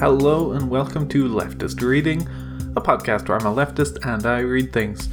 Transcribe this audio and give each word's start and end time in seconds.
Hello 0.00 0.52
and 0.52 0.70
welcome 0.70 1.06
to 1.08 1.28
Leftist 1.28 1.82
Reading, 1.82 2.22
a 2.74 2.80
podcast 2.80 3.28
where 3.28 3.36
I'm 3.36 3.44
a 3.44 3.54
leftist 3.54 4.02
and 4.06 4.24
I 4.24 4.38
read 4.38 4.72
things. 4.72 5.10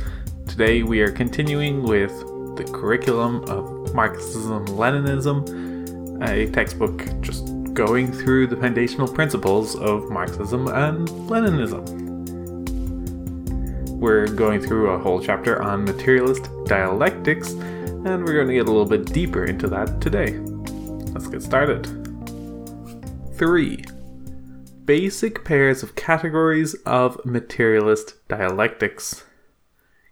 Today 0.47 0.81
we 0.81 1.01
are 1.01 1.11
continuing 1.11 1.83
with 1.83 2.17
the 2.55 2.63
curriculum 2.73 3.43
of 3.49 3.93
Marxism 3.93 4.65
Leninism, 4.67 6.23
a 6.25 6.49
textbook 6.53 7.03
just 7.19 7.53
going 7.73 8.13
through 8.13 8.47
the 8.47 8.55
foundational 8.55 9.09
principles 9.09 9.75
of 9.75 10.09
Marxism 10.09 10.69
and 10.69 11.05
Leninism. 11.09 11.83
We're 13.89 14.27
going 14.27 14.61
through 14.61 14.91
a 14.91 14.99
whole 14.99 15.19
chapter 15.19 15.61
on 15.61 15.83
materialist 15.83 16.49
dialectics, 16.63 17.51
and 17.51 18.23
we're 18.23 18.35
going 18.35 18.47
to 18.47 18.53
get 18.53 18.69
a 18.69 18.71
little 18.71 18.85
bit 18.85 19.11
deeper 19.11 19.43
into 19.43 19.67
that 19.67 19.99
today. 19.99 20.37
Let's 21.11 21.27
get 21.27 21.43
started. 21.43 21.87
3 23.35 23.83
basic 24.87 25.43
pairs 25.43 25.83
of 25.83 25.95
categories 25.95 26.73
of 26.85 27.23
materialist 27.25 28.15
dialectics. 28.29 29.25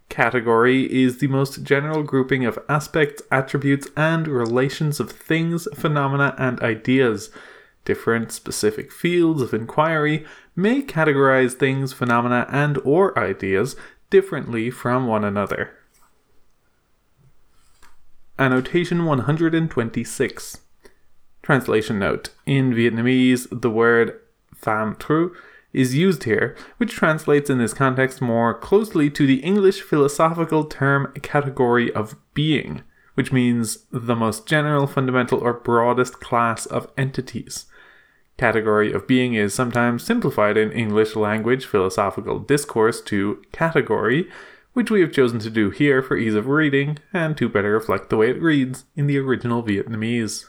Category 0.10 0.84
is 0.94 1.18
the 1.18 1.28
most 1.28 1.64
general 1.64 2.04
grouping 2.04 2.46
of 2.46 2.60
aspects, 2.70 3.24
attributes, 3.32 3.88
and 3.96 4.28
relations 4.28 5.00
of 5.00 5.10
things, 5.10 5.68
phenomena, 5.74 6.36
and 6.38 6.60
ideas. 6.60 7.32
Different 7.86 8.32
specific 8.34 8.92
fields 8.92 9.42
of 9.42 9.54
inquiry 9.54 10.26
may 10.56 10.82
categorize 10.82 11.54
things, 11.54 11.94
phenomena, 11.94 12.46
and 12.50 12.78
or 12.84 13.18
ideas 13.18 13.78
differently 14.10 14.70
from 14.70 15.08
one 15.08 15.24
another. 15.24 15.72
Annotation 18.38 19.05
126. 19.05 20.58
Translation 21.42 21.98
note. 21.98 22.32
In 22.46 22.74
Vietnamese, 22.74 23.48
the 23.50 23.70
word 23.70 24.20
pham 24.66 24.98
thu 25.00 25.36
is 25.74 25.94
used 25.94 26.24
here, 26.24 26.55
which 26.78 26.94
translates 26.94 27.50
in 27.50 27.58
this 27.58 27.74
context 27.74 28.21
more 28.21 28.54
closely 28.54 29.10
to 29.10 29.27
the 29.27 29.41
English 29.41 29.82
philosophical 29.82 30.63
term 30.63 31.12
category 31.21 31.94
of 31.94 32.16
being, 32.34 32.82
which 33.16 33.32
means 33.32 33.80
the 33.91 34.16
most 34.16 34.48
general, 34.48 34.88
fundamental, 34.88 35.40
or 35.40 35.54
broadest 35.54 36.20
class 36.21 36.66
of 36.66 36.90
entities. 36.98 37.66
Category 38.38 38.91
of 38.91 39.08
being 39.08 39.34
is 39.34 39.54
sometimes 39.54 40.04
simplified 40.04 40.58
in 40.58 40.71
English 40.71 41.16
language 41.16 41.66
philosophical 41.66 42.40
discourse 42.40 43.02
to 43.02 43.41
category, 43.52 44.30
which 44.74 44.91
we 44.91 44.99
have 45.02 45.13
chosen 45.13 45.40
to 45.40 45.49
do 45.49 45.70
here 45.70 46.02
for 46.02 46.18
ease 46.18 46.36
of 46.36 46.48
reading 46.48 46.98
and 47.13 47.38
to 47.38 47.48
better 47.48 47.71
reflect 47.71 48.10
the 48.10 48.18
way 48.18 48.30
it 48.30 48.41
reads 48.41 48.86
in 48.96 49.08
the 49.08 49.18
original 49.18 49.63
Vietnamese. 49.63 50.46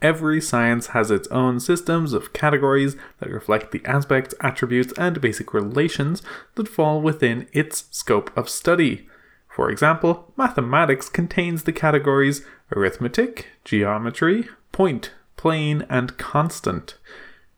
Every 0.00 0.40
science 0.40 0.88
has 0.88 1.10
its 1.10 1.26
own 1.28 1.58
systems 1.58 2.12
of 2.12 2.32
categories 2.32 2.96
that 3.18 3.30
reflect 3.30 3.72
the 3.72 3.84
aspects, 3.84 4.34
attributes, 4.40 4.92
and 4.96 5.20
basic 5.20 5.52
relations 5.52 6.22
that 6.54 6.68
fall 6.68 7.00
within 7.00 7.48
its 7.52 7.86
scope 7.90 8.36
of 8.36 8.48
study. 8.48 9.08
For 9.48 9.70
example, 9.70 10.32
mathematics 10.36 11.08
contains 11.08 11.64
the 11.64 11.72
categories 11.72 12.46
arithmetic, 12.70 13.48
geometry, 13.64 14.48
point, 14.70 15.12
plane, 15.36 15.84
and 15.90 16.16
constant. 16.16 16.96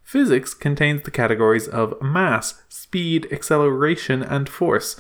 Physics 0.03 0.55
contains 0.55 1.03
the 1.03 1.11
categories 1.11 1.69
of 1.69 2.01
mass, 2.01 2.63
speed, 2.71 3.29
acceleration, 3.31 4.23
and 4.23 4.49
force, 4.49 4.97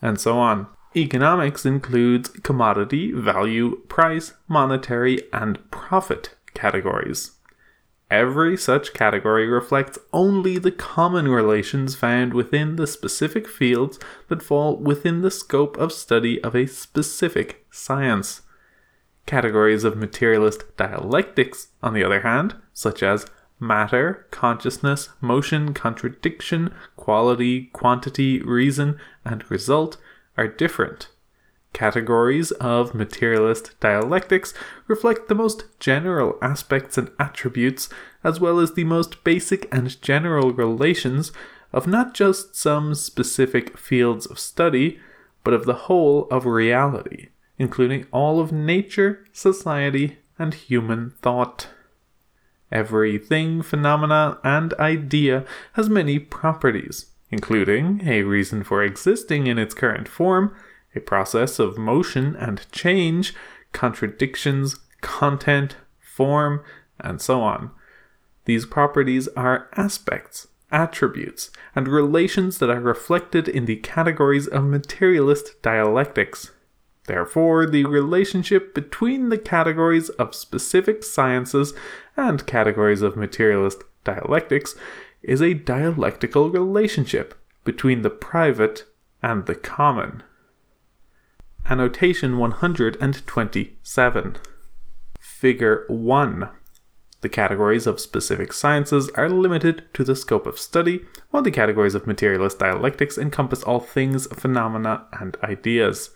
and 0.00 0.20
so 0.20 0.38
on. 0.38 0.68
Economics 0.94 1.66
includes 1.66 2.28
commodity, 2.28 3.10
value, 3.10 3.80
price, 3.88 4.34
monetary, 4.46 5.20
and 5.32 5.58
profit 5.72 6.36
categories. 6.54 7.32
Every 8.10 8.56
such 8.56 8.92
category 8.92 9.48
reflects 9.48 9.98
only 10.12 10.58
the 10.58 10.70
common 10.70 11.28
relations 11.28 11.96
found 11.96 12.34
within 12.34 12.76
the 12.76 12.86
specific 12.86 13.48
fields 13.48 13.98
that 14.28 14.42
fall 14.42 14.76
within 14.76 15.22
the 15.22 15.30
scope 15.30 15.76
of 15.78 15.92
study 15.92 16.42
of 16.42 16.54
a 16.54 16.66
specific 16.66 17.66
science. 17.70 18.42
Categories 19.26 19.84
of 19.84 19.96
materialist 19.96 20.76
dialectics, 20.76 21.68
on 21.82 21.94
the 21.94 22.04
other 22.04 22.20
hand, 22.20 22.54
such 22.74 23.02
as 23.02 23.26
matter, 23.58 24.26
consciousness, 24.30 25.08
motion, 25.20 25.72
contradiction, 25.72 26.74
quality, 26.96 27.66
quantity, 27.72 28.42
reason, 28.42 28.98
and 29.24 29.50
result, 29.50 29.96
are 30.36 30.46
different. 30.46 31.08
Categories 31.74 32.52
of 32.52 32.94
materialist 32.94 33.78
dialectics 33.80 34.54
reflect 34.86 35.26
the 35.26 35.34
most 35.34 35.64
general 35.80 36.38
aspects 36.40 36.96
and 36.96 37.10
attributes, 37.18 37.88
as 38.22 38.38
well 38.38 38.60
as 38.60 38.72
the 38.72 38.84
most 38.84 39.24
basic 39.24 39.68
and 39.74 40.00
general 40.00 40.52
relations 40.52 41.32
of 41.72 41.88
not 41.88 42.14
just 42.14 42.54
some 42.54 42.94
specific 42.94 43.76
fields 43.76 44.24
of 44.24 44.38
study, 44.38 45.00
but 45.42 45.52
of 45.52 45.66
the 45.66 45.74
whole 45.74 46.28
of 46.30 46.46
reality, 46.46 47.30
including 47.58 48.06
all 48.12 48.38
of 48.38 48.52
nature, 48.52 49.24
society, 49.32 50.18
and 50.38 50.54
human 50.54 51.10
thought. 51.22 51.66
Every 52.70 53.18
thing, 53.18 53.62
phenomena, 53.62 54.38
and 54.44 54.72
idea 54.74 55.44
has 55.72 55.90
many 55.90 56.20
properties, 56.20 57.06
including 57.30 58.02
a 58.06 58.22
reason 58.22 58.62
for 58.62 58.84
existing 58.84 59.48
in 59.48 59.58
its 59.58 59.74
current 59.74 60.06
form 60.06 60.54
a 60.94 61.00
process 61.00 61.58
of 61.58 61.78
motion 61.78 62.36
and 62.36 62.70
change, 62.72 63.34
contradictions, 63.72 64.76
content, 65.00 65.76
form, 66.00 66.62
and 67.00 67.20
so 67.20 67.40
on. 67.42 67.70
These 68.44 68.66
properties 68.66 69.28
are 69.28 69.68
aspects, 69.76 70.48
attributes, 70.70 71.50
and 71.74 71.88
relations 71.88 72.58
that 72.58 72.70
are 72.70 72.80
reflected 72.80 73.48
in 73.48 73.64
the 73.64 73.76
categories 73.76 74.46
of 74.46 74.64
materialist 74.64 75.60
dialectics. 75.62 76.50
Therefore, 77.06 77.66
the 77.66 77.84
relationship 77.84 78.74
between 78.74 79.28
the 79.28 79.38
categories 79.38 80.08
of 80.10 80.34
specific 80.34 81.02
sciences 81.02 81.74
and 82.16 82.46
categories 82.46 83.02
of 83.02 83.16
materialist 83.16 83.82
dialectics 84.04 84.74
is 85.22 85.42
a 85.42 85.54
dialectical 85.54 86.50
relationship 86.50 87.34
between 87.64 88.02
the 88.02 88.10
private 88.10 88.84
and 89.22 89.46
the 89.46 89.54
common. 89.54 90.22
Annotation 91.66 92.36
127. 92.36 94.36
Figure 95.18 95.86
1. 95.88 96.48
The 97.22 97.28
categories 97.30 97.86
of 97.86 98.00
specific 98.00 98.52
sciences 98.52 99.08
are 99.14 99.30
limited 99.30 99.84
to 99.94 100.04
the 100.04 100.14
scope 100.14 100.46
of 100.46 100.58
study, 100.58 101.06
while 101.30 101.42
the 101.42 101.50
categories 101.50 101.94
of 101.94 102.06
materialist 102.06 102.58
dialectics 102.58 103.16
encompass 103.16 103.62
all 103.62 103.80
things, 103.80 104.26
phenomena, 104.26 105.06
and 105.18 105.38
ideas. 105.42 106.10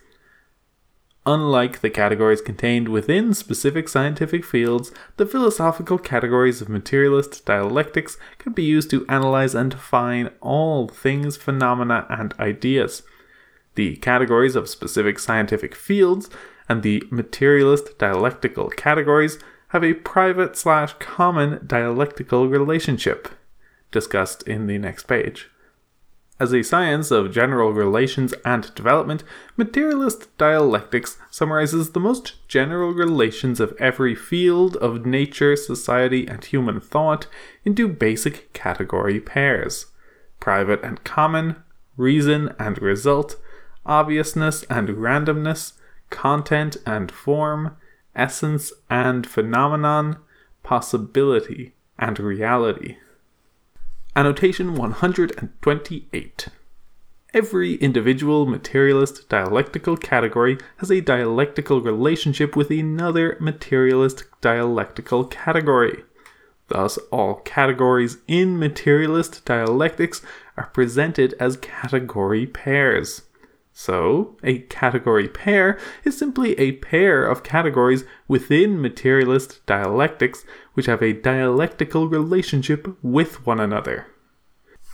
Unlike 1.25 1.81
the 1.81 1.89
categories 1.89 2.41
contained 2.41 2.87
within 2.87 3.33
specific 3.33 3.89
scientific 3.89 4.45
fields, 4.45 4.91
the 5.17 5.25
philosophical 5.25 5.97
categories 5.97 6.61
of 6.61 6.69
materialist 6.69 7.43
dialectics 7.43 8.17
can 8.37 8.53
be 8.53 8.61
used 8.61 8.91
to 8.91 9.03
analyze 9.09 9.55
and 9.55 9.71
define 9.71 10.29
all 10.41 10.87
things, 10.87 11.37
phenomena, 11.37 12.05
and 12.07 12.35
ideas 12.39 13.01
the 13.75 13.95
categories 13.97 14.55
of 14.55 14.69
specific 14.69 15.19
scientific 15.19 15.75
fields, 15.75 16.29
and 16.67 16.83
the 16.83 17.03
materialist 17.09 17.97
dialectical 17.97 18.69
categories 18.69 19.39
have 19.69 19.83
a 19.83 19.93
private 19.93 20.57
slash 20.57 20.93
common 20.99 21.59
dialectical 21.65 22.47
relationship, 22.47 23.29
discussed 23.91 24.43
in 24.43 24.67
the 24.67 24.77
next 24.77 25.03
page. 25.03 25.49
As 26.39 26.53
a 26.53 26.63
science 26.63 27.11
of 27.11 27.33
general 27.33 27.73
relations 27.73 28.33
and 28.45 28.73
development, 28.73 29.25
materialist 29.57 30.35
dialectics 30.37 31.17
summarizes 31.29 31.91
the 31.91 31.99
most 31.99 32.35
general 32.47 32.93
relations 32.93 33.59
of 33.59 33.75
every 33.77 34.15
field 34.15 34.77
of 34.77 35.05
nature, 35.05 35.57
society, 35.57 36.25
and 36.27 36.45
human 36.45 36.79
thought 36.79 37.27
into 37.65 37.89
basic 37.89 38.53
category 38.53 39.19
pairs 39.19 39.87
private 40.39 40.81
and 40.81 41.03
common, 41.03 41.57
reason 41.97 42.55
and 42.57 42.81
result, 42.81 43.35
obviousness 43.89 44.63
and 44.69 44.87
randomness, 44.89 45.73
content 46.11 46.77
and 46.85 47.11
form, 47.11 47.75
essence 48.15 48.71
and 48.89 49.25
phenomenon, 49.25 50.17
possibility 50.63 51.73
and 51.97 52.19
reality. 52.19 52.97
Annotation 54.15 54.75
128. 54.75 56.47
Every 57.33 57.75
individual 57.75 58.45
materialist 58.45 59.29
dialectical 59.29 59.97
category 59.97 60.57
has 60.77 60.91
a 60.91 61.01
dialectical 61.01 61.81
relationship 61.81 62.55
with 62.55 62.71
another 62.71 63.37
materialist 63.39 64.23
dialectical 64.41 65.25
category. 65.25 66.03
Thus, 66.67 66.97
all 67.11 67.35
categories 67.35 68.17
in 68.27 68.57
materialist 68.59 69.45
dialectics 69.45 70.21
are 70.57 70.67
presented 70.73 71.33
as 71.39 71.57
category 71.57 72.45
pairs. 72.45 73.23
So, 73.81 74.35
a 74.43 74.59
category 74.59 75.29
pair 75.29 75.79
is 76.03 76.17
simply 76.17 76.51
a 76.59 76.73
pair 76.73 77.25
of 77.25 77.43
categories 77.43 78.03
within 78.27 78.81
materialist 78.81 79.65
dialectics 79.65 80.43
which 80.73 80.87
have 80.87 81.01
a 81.01 81.13
dialectical 81.13 82.09
relationship 82.09 82.93
with 83.01 83.45
one 83.45 83.61
another. 83.61 84.07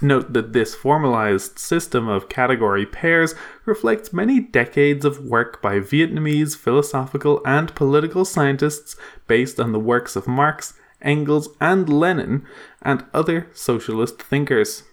Note 0.04 0.34
that 0.34 0.54
this 0.54 0.76
formalized 0.76 1.58
system 1.58 2.08
of 2.08 2.30
category 2.30 2.86
pairs 2.86 3.34
reflects 3.66 4.14
many 4.14 4.40
decades 4.40 5.04
of 5.04 5.26
work 5.26 5.64
by 5.64 5.80
Vietnamese 5.80 6.56
philosophical 6.56 7.42
and 7.44 7.74
political 7.74 8.24
scientists 8.24 8.96
based 9.26 9.60
on 9.60 9.72
the 9.72 9.80
works 9.80 10.16
of 10.16 10.28
Marx, 10.28 10.76
Engels, 11.02 11.50
and 11.60 11.90
Lenin, 11.90 12.46
and 12.84 13.04
other 13.16 13.48
socialist 13.52 14.22
thinkers. 14.22 14.84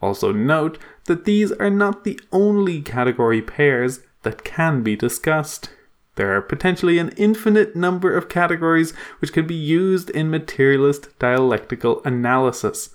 Also, 0.00 0.32
note 0.32 0.78
that 1.04 1.24
these 1.24 1.52
are 1.52 1.70
not 1.70 2.04
the 2.04 2.20
only 2.32 2.82
category 2.82 3.40
pairs 3.40 4.00
that 4.22 4.44
can 4.44 4.82
be 4.82 4.96
discussed. 4.96 5.70
There 6.16 6.34
are 6.34 6.42
potentially 6.42 6.98
an 6.98 7.10
infinite 7.16 7.76
number 7.76 8.16
of 8.16 8.28
categories 8.28 8.92
which 9.20 9.32
can 9.32 9.46
be 9.46 9.54
used 9.54 10.10
in 10.10 10.30
materialist 10.30 11.18
dialectical 11.18 12.02
analysis. 12.04 12.90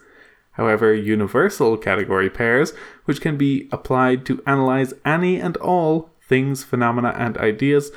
However, 0.53 0.93
universal 0.93 1.77
category 1.77 2.29
pairs, 2.29 2.73
which 3.05 3.21
can 3.21 3.37
be 3.37 3.69
applied 3.71 4.25
to 4.25 4.43
analyze 4.45 4.93
any 5.05 5.39
and 5.39 5.55
all 5.57 6.09
things, 6.27 6.63
phenomena, 6.63 7.15
and 7.17 7.37
ideas, 7.37 7.91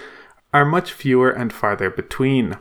are 0.53 0.65
much 0.65 0.93
fewer 0.93 1.31
and 1.31 1.53
farther 1.53 1.91
between. 1.91 2.57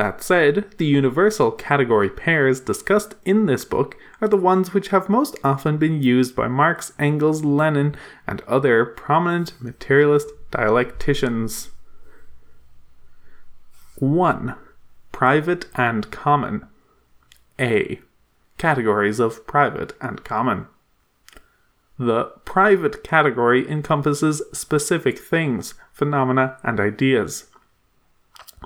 That 0.00 0.22
said, 0.22 0.64
the 0.78 0.86
universal 0.86 1.50
category 1.50 2.08
pairs 2.08 2.58
discussed 2.58 3.16
in 3.26 3.44
this 3.44 3.66
book 3.66 3.98
are 4.22 4.28
the 4.28 4.38
ones 4.38 4.72
which 4.72 4.88
have 4.88 5.10
most 5.10 5.36
often 5.44 5.76
been 5.76 6.02
used 6.02 6.34
by 6.34 6.48
Marx, 6.48 6.94
Engels, 6.98 7.44
Lenin, 7.44 7.94
and 8.26 8.40
other 8.48 8.86
prominent 8.86 9.52
materialist 9.60 10.28
dialecticians. 10.52 11.68
1. 13.96 14.54
Private 15.12 15.66
and 15.74 16.10
common. 16.10 16.66
A 17.58 18.00
categories 18.56 19.20
of 19.20 19.46
private 19.46 19.92
and 20.00 20.24
common. 20.24 20.66
The 21.98 22.32
private 22.46 23.04
category 23.04 23.70
encompasses 23.70 24.40
specific 24.54 25.18
things, 25.18 25.74
phenomena, 25.92 26.56
and 26.62 26.80
ideas. 26.80 27.49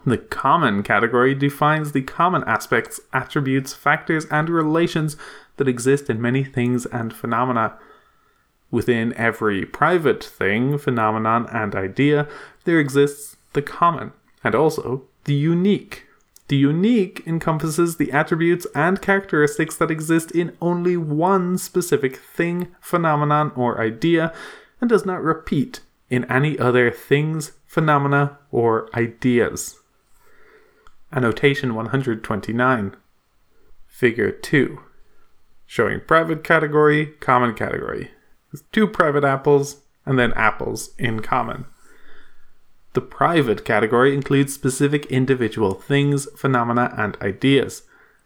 The 0.06 0.18
common 0.18 0.82
category 0.82 1.34
defines 1.34 1.92
the 1.92 2.02
common 2.02 2.44
aspects, 2.44 3.00
attributes, 3.12 3.72
factors, 3.72 4.26
and 4.26 4.50
relations 4.50 5.16
that 5.56 5.68
exist 5.68 6.10
in 6.10 6.20
many 6.20 6.44
things 6.44 6.84
and 6.86 7.14
phenomena. 7.14 7.78
Within 8.70 9.14
every 9.14 9.64
private 9.64 10.22
thing, 10.22 10.76
phenomenon, 10.78 11.46
and 11.50 11.74
idea, 11.74 12.28
there 12.64 12.80
exists 12.80 13.36
the 13.54 13.62
common 13.62 14.12
and 14.42 14.54
also 14.54 15.04
the 15.24 15.34
unique. 15.34 16.06
The 16.48 16.56
unique 16.56 17.22
encompasses 17.26 17.96
the 17.96 18.12
attributes 18.12 18.66
and 18.74 19.00
characteristics 19.00 19.76
that 19.78 19.90
exist 19.90 20.30
in 20.32 20.56
only 20.60 20.96
one 20.98 21.56
specific 21.56 22.16
thing, 22.16 22.74
phenomenon, 22.80 23.52
or 23.56 23.80
idea, 23.80 24.34
and 24.80 24.90
does 24.90 25.06
not 25.06 25.22
repeat 25.22 25.80
in 26.10 26.30
any 26.30 26.58
other 26.58 26.90
things, 26.90 27.52
phenomena, 27.66 28.38
or 28.50 28.90
ideas. 28.94 29.80
Annotation 31.14 31.76
129. 31.76 32.96
Figure 33.86 34.32
2. 34.32 34.80
Showing 35.64 36.00
private 36.00 36.42
category, 36.42 37.06
common 37.20 37.54
category. 37.54 38.10
With 38.50 38.68
Two 38.72 38.88
private 38.88 39.22
apples, 39.22 39.82
and 40.04 40.18
then 40.18 40.32
apples 40.32 40.90
in 40.98 41.20
common. 41.20 41.66
The 42.94 43.00
private 43.00 43.64
category 43.64 44.12
includes 44.12 44.54
specific 44.54 45.06
individual 45.06 45.74
things, 45.74 46.26
phenomena, 46.36 46.92
and 46.98 47.16
ideas. 47.22 47.82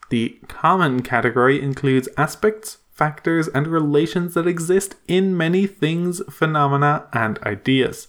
The 0.09 0.39
common 0.49 1.03
category 1.03 1.61
includes 1.61 2.09
aspects, 2.17 2.79
factors, 2.91 3.49
and 3.49 3.67
relations 3.67 4.33
that 4.33 4.47
exist 4.47 4.95
in 5.07 5.37
many 5.37 5.67
things, 5.67 6.23
phenomena, 6.31 7.07
and 7.13 7.39
ideas. 7.41 8.09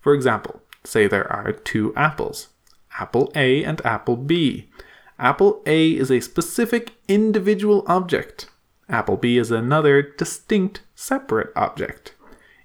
For 0.00 0.14
example, 0.14 0.62
say 0.82 1.06
there 1.06 1.30
are 1.30 1.52
two 1.52 1.92
apples 1.94 2.48
apple 2.98 3.30
A 3.34 3.64
and 3.64 3.84
apple 3.84 4.16
B. 4.16 4.68
Apple 5.18 5.62
A 5.66 5.90
is 5.90 6.10
a 6.10 6.20
specific 6.20 6.92
individual 7.08 7.84
object. 7.86 8.48
Apple 8.88 9.16
B 9.16 9.38
is 9.38 9.50
another 9.50 10.02
distinct, 10.02 10.82
separate 10.94 11.52
object. 11.56 12.14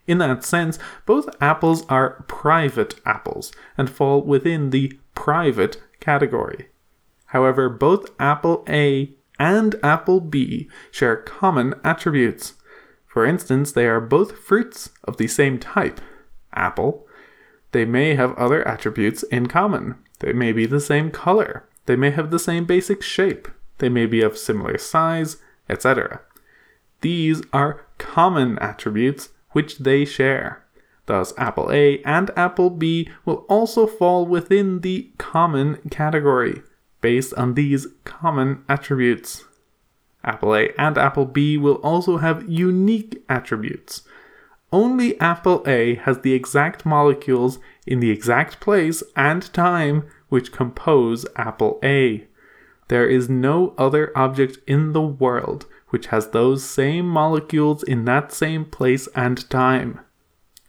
In 0.07 0.17
that 0.17 0.43
sense, 0.43 0.79
both 1.05 1.29
apples 1.39 1.85
are 1.87 2.25
private 2.27 2.95
apples 3.05 3.51
and 3.77 3.89
fall 3.89 4.21
within 4.21 4.71
the 4.71 4.97
private 5.13 5.81
category. 5.99 6.69
However, 7.27 7.69
both 7.69 8.09
apple 8.19 8.65
A 8.67 9.11
and 9.37 9.75
apple 9.83 10.19
B 10.19 10.67
share 10.89 11.15
common 11.15 11.75
attributes. 11.83 12.55
For 13.05 13.25
instance, 13.25 13.71
they 13.71 13.85
are 13.85 14.01
both 14.01 14.37
fruits 14.37 14.89
of 15.03 15.17
the 15.17 15.27
same 15.27 15.59
type, 15.59 16.01
apple. 16.53 17.07
They 17.71 17.85
may 17.85 18.15
have 18.15 18.35
other 18.35 18.67
attributes 18.67 19.21
in 19.23 19.47
common. 19.47 19.95
They 20.19 20.33
may 20.33 20.51
be 20.51 20.65
the 20.65 20.79
same 20.79 21.11
color. 21.11 21.65
They 21.85 21.95
may 21.95 22.11
have 22.11 22.31
the 22.31 22.39
same 22.39 22.65
basic 22.65 23.01
shape. 23.01 23.47
They 23.79 23.89
may 23.89 24.05
be 24.05 24.21
of 24.21 24.37
similar 24.37 24.77
size, 24.77 25.37
etc. 25.69 26.21
These 27.01 27.41
are 27.53 27.85
common 27.97 28.59
attributes 28.59 29.29
which 29.51 29.79
they 29.79 30.05
share. 30.05 30.63
Thus, 31.05 31.33
apple 31.37 31.71
A 31.71 32.03
and 32.03 32.29
apple 32.37 32.69
B 32.69 33.09
will 33.25 33.45
also 33.49 33.87
fall 33.87 34.25
within 34.25 34.81
the 34.81 35.09
common 35.17 35.77
category 35.89 36.61
based 37.01 37.33
on 37.33 37.53
these 37.53 37.87
common 38.03 38.63
attributes. 38.67 39.45
Apple 40.23 40.55
A 40.55 40.69
and 40.77 40.97
Apple 40.97 41.25
B 41.25 41.57
will 41.57 41.75
also 41.75 42.17
have 42.17 42.49
unique 42.49 43.23
attributes. 43.29 44.03
Only 44.71 45.19
Apple 45.19 45.63
A 45.65 45.95
has 45.95 46.19
the 46.19 46.33
exact 46.33 46.85
molecules 46.85 47.59
in 47.89 47.99
the 47.99 48.11
exact 48.11 48.59
place 48.59 49.01
and 49.15 49.51
time 49.51 50.07
which 50.29 50.51
compose 50.51 51.25
Apple 51.35 51.79
A. 51.83 52.27
There 52.87 53.07
is 53.07 53.27
no 53.27 53.73
other 53.77 54.11
object 54.15 54.59
in 54.67 54.93
the 54.93 55.01
world 55.01 55.65
which 55.89 56.07
has 56.07 56.29
those 56.29 56.63
same 56.63 57.07
molecules 57.07 57.81
in 57.81 58.05
that 58.05 58.31
same 58.31 58.63
place 58.63 59.07
and 59.15 59.49
time. 59.49 59.99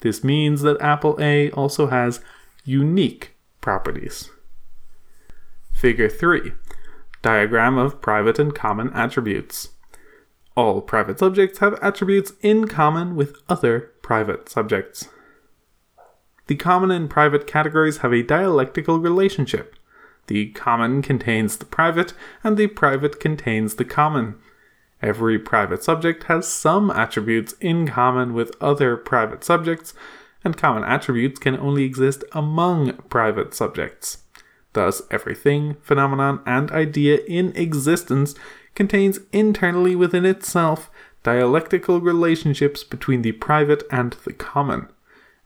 This 0.00 0.24
means 0.24 0.62
that 0.62 0.80
apple 0.80 1.18
A 1.20 1.50
also 1.50 1.88
has 1.88 2.20
unique 2.64 3.36
properties. 3.60 4.30
Figure 5.72 6.08
3 6.08 6.52
Diagram 7.20 7.76
of 7.76 8.00
private 8.00 8.38
and 8.38 8.54
common 8.54 8.90
attributes. 8.94 9.70
All 10.56 10.80
private 10.80 11.18
subjects 11.18 11.58
have 11.58 11.78
attributes 11.82 12.32
in 12.40 12.66
common 12.66 13.14
with 13.14 13.36
other 13.46 13.92
private 14.02 14.48
subjects. 14.48 15.08
The 16.50 16.56
common 16.56 16.90
and 16.90 17.08
private 17.08 17.46
categories 17.46 17.98
have 17.98 18.12
a 18.12 18.24
dialectical 18.24 18.98
relationship. 18.98 19.76
The 20.26 20.48
common 20.48 21.00
contains 21.00 21.56
the 21.56 21.64
private, 21.64 22.12
and 22.42 22.56
the 22.56 22.66
private 22.66 23.20
contains 23.20 23.76
the 23.76 23.84
common. 23.84 24.34
Every 25.00 25.38
private 25.38 25.84
subject 25.84 26.24
has 26.24 26.48
some 26.48 26.90
attributes 26.90 27.54
in 27.60 27.86
common 27.86 28.34
with 28.34 28.56
other 28.60 28.96
private 28.96 29.44
subjects, 29.44 29.94
and 30.42 30.56
common 30.56 30.82
attributes 30.82 31.38
can 31.38 31.56
only 31.56 31.84
exist 31.84 32.24
among 32.32 32.94
private 33.08 33.54
subjects. 33.54 34.24
Thus, 34.72 35.02
everything, 35.08 35.76
phenomenon, 35.82 36.40
and 36.46 36.72
idea 36.72 37.18
in 37.28 37.56
existence 37.56 38.34
contains 38.74 39.20
internally 39.32 39.94
within 39.94 40.26
itself 40.26 40.90
dialectical 41.22 42.00
relationships 42.00 42.82
between 42.82 43.22
the 43.22 43.30
private 43.30 43.84
and 43.92 44.14
the 44.24 44.32
common, 44.32 44.88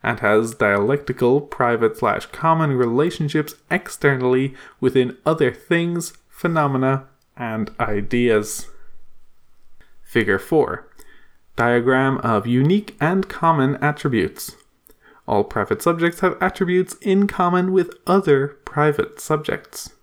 and 0.04 0.20
has 0.20 0.54
dialectical 0.54 1.40
private 1.40 1.96
slash 1.96 2.26
common 2.26 2.73
relationships 2.73 3.54
externally 3.70 4.54
within 4.78 5.16
other 5.25 5.50
things, 5.50 6.12
phenomena, 6.28 7.06
and 7.37 7.70
ideas. 7.80 8.68
Figure 10.02 10.38
4 10.38 10.87
Diagram 11.56 12.18
of 12.18 12.46
unique 12.46 12.96
and 13.00 13.28
common 13.28 13.76
attributes. 13.76 14.56
All 15.26 15.42
private 15.42 15.80
subjects 15.80 16.20
have 16.20 16.37
attributes 16.40 16.94
in 17.00 17.26
common 17.26 17.73
with 17.73 17.94
other 18.06 18.58
private 18.64 19.20
subjects. 19.20 19.94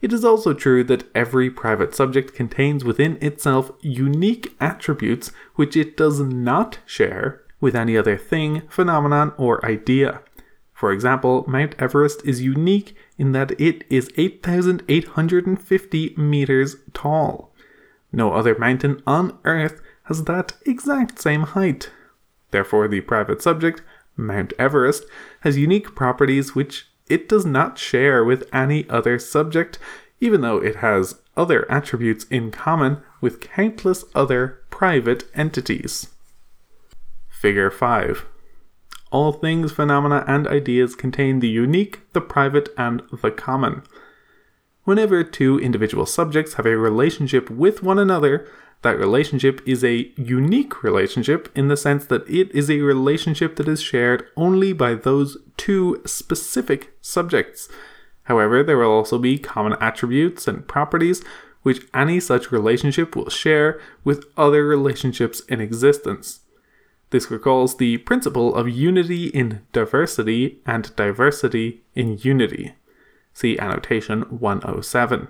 It 0.00 0.12
is 0.12 0.24
also 0.24 0.54
true 0.54 0.84
that 0.84 1.04
every 1.14 1.50
private 1.50 1.94
subject 1.94 2.34
contains 2.34 2.84
within 2.84 3.18
itself 3.22 3.72
unique 3.80 4.54
attributes 4.60 5.32
which 5.54 5.76
it 5.76 5.96
does 5.96 6.20
not 6.20 6.78
share 6.84 7.43
with 7.64 7.74
any 7.74 7.96
other 7.96 8.18
thing, 8.18 8.60
phenomenon, 8.68 9.32
or 9.38 9.64
idea. 9.64 10.20
For 10.74 10.92
example, 10.92 11.46
Mount 11.48 11.74
Everest 11.78 12.20
is 12.22 12.42
unique 12.42 12.94
in 13.16 13.32
that 13.32 13.58
it 13.58 13.84
is 13.88 14.10
8,850 14.18 16.14
meters 16.18 16.76
tall. 16.92 17.54
No 18.12 18.34
other 18.34 18.54
mountain 18.58 19.02
on 19.06 19.38
Earth 19.46 19.80
has 20.02 20.24
that 20.24 20.52
exact 20.66 21.18
same 21.18 21.44
height. 21.44 21.90
Therefore, 22.50 22.86
the 22.86 23.00
private 23.00 23.40
subject, 23.40 23.80
Mount 24.14 24.52
Everest, 24.58 25.04
has 25.40 25.56
unique 25.56 25.94
properties 25.94 26.54
which 26.54 26.86
it 27.08 27.30
does 27.30 27.46
not 27.46 27.78
share 27.78 28.22
with 28.22 28.46
any 28.52 28.86
other 28.90 29.18
subject, 29.18 29.78
even 30.20 30.42
though 30.42 30.58
it 30.58 30.76
has 30.76 31.18
other 31.34 31.64
attributes 31.72 32.24
in 32.24 32.50
common 32.50 32.98
with 33.22 33.40
countless 33.40 34.04
other 34.14 34.60
private 34.68 35.24
entities. 35.34 36.13
Figure 37.44 37.70
5. 37.70 38.24
All 39.12 39.30
things, 39.30 39.70
phenomena, 39.70 40.24
and 40.26 40.46
ideas 40.46 40.96
contain 40.96 41.40
the 41.40 41.46
unique, 41.46 42.00
the 42.14 42.22
private, 42.22 42.70
and 42.78 43.02
the 43.20 43.30
common. 43.30 43.82
Whenever 44.84 45.22
two 45.22 45.58
individual 45.58 46.06
subjects 46.06 46.54
have 46.54 46.64
a 46.64 46.78
relationship 46.78 47.50
with 47.50 47.82
one 47.82 47.98
another, 47.98 48.48
that 48.80 48.96
relationship 48.96 49.60
is 49.66 49.84
a 49.84 50.10
unique 50.16 50.82
relationship 50.82 51.50
in 51.54 51.68
the 51.68 51.76
sense 51.76 52.06
that 52.06 52.26
it 52.30 52.50
is 52.52 52.70
a 52.70 52.80
relationship 52.80 53.56
that 53.56 53.68
is 53.68 53.82
shared 53.82 54.24
only 54.38 54.72
by 54.72 54.94
those 54.94 55.36
two 55.58 56.00
specific 56.06 56.94
subjects. 57.02 57.68
However, 58.22 58.62
there 58.62 58.78
will 58.78 58.90
also 58.90 59.18
be 59.18 59.36
common 59.36 59.76
attributes 59.82 60.48
and 60.48 60.66
properties 60.66 61.22
which 61.60 61.86
any 61.92 62.20
such 62.20 62.50
relationship 62.50 63.14
will 63.14 63.28
share 63.28 63.78
with 64.02 64.24
other 64.34 64.64
relationships 64.64 65.40
in 65.40 65.60
existence. 65.60 66.40
This 67.14 67.30
recalls 67.30 67.76
the 67.76 67.98
principle 67.98 68.52
of 68.56 68.68
unity 68.68 69.26
in 69.26 69.60
diversity 69.72 70.60
and 70.66 70.90
diversity 70.96 71.84
in 71.94 72.18
unity. 72.18 72.74
See 73.32 73.56
annotation 73.56 74.22
107. 74.22 75.28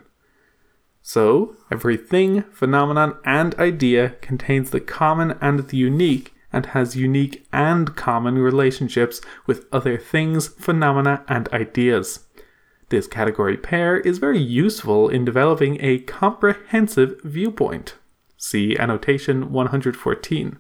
So, 1.03 1.59
every 1.71 1.99
thing, 1.99 2.45
phenomenon, 2.45 3.19
and 3.27 3.55
idea 3.57 4.17
contains 4.23 4.71
the 4.71 4.81
common 4.81 5.37
and 5.43 5.69
the 5.69 5.77
unique 5.77 6.33
and 6.51 6.65
has 6.65 6.97
unique 6.97 7.47
and 7.53 7.95
common 7.95 8.39
relationships 8.39 9.21
with 9.45 9.67
other 9.71 9.99
things, 9.99 10.49
phenomena, 10.49 11.23
and 11.29 11.51
ideas. 11.53 12.27
This 12.89 13.07
category 13.07 13.59
pair 13.59 13.99
is 13.99 14.17
very 14.17 14.41
useful 14.41 15.11
in 15.11 15.27
developing 15.27 15.77
a 15.83 15.99
comprehensive 15.99 17.21
viewpoint. 17.23 17.97
See 18.39 18.75
annotation 18.79 19.53
114. 19.53 20.59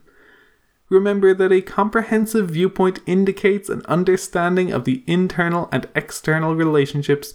Remember 0.91 1.33
that 1.33 1.53
a 1.53 1.63
comprehensive 1.63 2.51
viewpoint 2.51 3.01
indicates 3.07 3.69
an 3.69 3.83
understanding 3.87 4.71
of 4.71 4.85
the 4.85 5.03
internal 5.07 5.69
and 5.73 5.89
external 5.95 6.55
relationships 6.55 7.35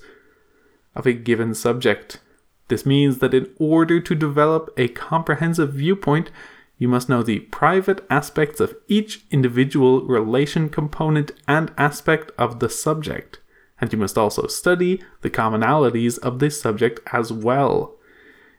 of 0.95 1.07
a 1.07 1.13
given 1.13 1.55
subject. 1.55 2.19
This 2.67 2.85
means 2.85 3.17
that 3.17 3.33
in 3.33 3.49
order 3.59 3.99
to 3.99 4.15
develop 4.15 4.69
a 4.77 4.89
comprehensive 4.89 5.73
viewpoint, 5.73 6.29
you 6.77 6.87
must 6.87 7.09
know 7.09 7.23
the 7.23 7.39
private 7.39 8.05
aspects 8.09 8.59
of 8.59 8.75
each 8.87 9.25
individual 9.31 10.05
relation 10.05 10.69
component 10.69 11.31
and 11.47 11.73
aspect 11.77 12.31
of 12.37 12.59
the 12.59 12.69
subject, 12.69 13.39
and 13.81 13.91
you 13.91 13.99
must 13.99 14.17
also 14.17 14.47
study 14.47 15.03
the 15.21 15.29
commonalities 15.29 16.17
of 16.19 16.39
this 16.39 16.61
subject 16.61 16.99
as 17.11 17.33
well. 17.33 17.98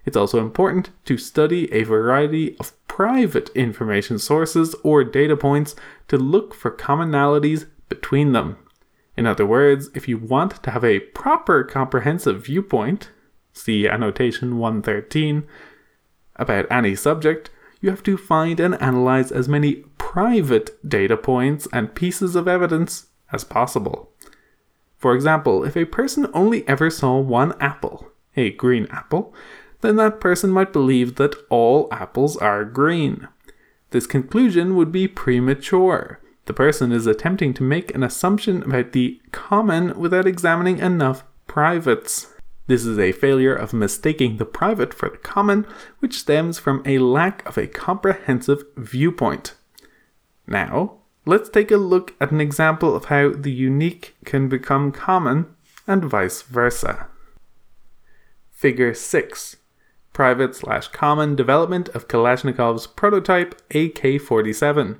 It's 0.04 0.16
also 0.16 0.40
important 0.40 0.90
to 1.04 1.18
study 1.18 1.72
a 1.72 1.82
variety 1.82 2.56
of 2.58 2.72
private 2.88 3.50
information 3.54 4.18
sources 4.18 4.74
or 4.82 5.04
data 5.04 5.36
points 5.36 5.76
to 6.08 6.16
look 6.16 6.54
for 6.54 6.70
commonalities 6.70 7.66
between 7.88 8.32
them. 8.32 8.56
In 9.16 9.26
other 9.26 9.46
words, 9.46 9.90
if 9.94 10.08
you 10.08 10.16
want 10.18 10.62
to 10.62 10.70
have 10.70 10.84
a 10.84 11.00
proper 11.00 11.64
comprehensive 11.64 12.46
viewpoint, 12.46 13.10
see 13.52 13.88
annotation 13.88 14.58
113, 14.58 15.46
about 16.36 16.66
any 16.70 16.94
subject, 16.94 17.50
you 17.80 17.90
have 17.90 18.02
to 18.02 18.16
find 18.16 18.60
and 18.60 18.80
analyze 18.80 19.30
as 19.30 19.48
many 19.48 19.84
private 19.98 20.70
data 20.88 21.16
points 21.16 21.68
and 21.72 21.94
pieces 21.94 22.34
of 22.34 22.48
evidence 22.48 23.06
as 23.32 23.44
possible. 23.44 24.10
For 24.96 25.14
example, 25.14 25.64
if 25.64 25.76
a 25.76 25.84
person 25.84 26.26
only 26.34 26.66
ever 26.68 26.90
saw 26.90 27.18
one 27.18 27.54
apple, 27.60 28.08
a 28.36 28.50
green 28.50 28.86
apple, 28.90 29.34
then 29.80 29.96
that 29.96 30.20
person 30.20 30.50
might 30.50 30.72
believe 30.72 31.16
that 31.16 31.36
all 31.48 31.88
apples 31.90 32.36
are 32.36 32.64
green. 32.64 33.28
This 33.90 34.06
conclusion 34.06 34.76
would 34.76 34.92
be 34.92 35.08
premature. 35.08 36.20
The 36.46 36.52
person 36.52 36.92
is 36.92 37.06
attempting 37.06 37.54
to 37.54 37.62
make 37.62 37.94
an 37.94 38.02
assumption 38.02 38.62
about 38.62 38.92
the 38.92 39.20
common 39.32 39.98
without 39.98 40.26
examining 40.26 40.78
enough 40.78 41.24
privates. 41.46 42.28
This 42.66 42.86
is 42.86 42.98
a 42.98 43.12
failure 43.12 43.54
of 43.54 43.72
mistaking 43.72 44.36
the 44.36 44.44
private 44.44 44.94
for 44.94 45.08
the 45.08 45.16
common, 45.16 45.66
which 45.98 46.18
stems 46.18 46.58
from 46.58 46.82
a 46.86 46.98
lack 46.98 47.44
of 47.46 47.58
a 47.58 47.66
comprehensive 47.66 48.62
viewpoint. 48.76 49.54
Now, 50.46 50.98
let's 51.26 51.48
take 51.48 51.70
a 51.70 51.76
look 51.76 52.14
at 52.20 52.30
an 52.30 52.40
example 52.40 52.94
of 52.94 53.06
how 53.06 53.30
the 53.30 53.50
unique 53.50 54.14
can 54.24 54.48
become 54.48 54.92
common 54.92 55.46
and 55.86 56.04
vice 56.04 56.42
versa. 56.42 57.08
Figure 58.52 58.94
6 58.94 59.56
private 60.20 60.54
slash 60.54 60.86
common 60.88 61.34
development 61.34 61.88
of 61.94 62.06
Kalashnikov's 62.06 62.86
prototype 62.86 63.58
AK 63.74 64.20
47. 64.20 64.98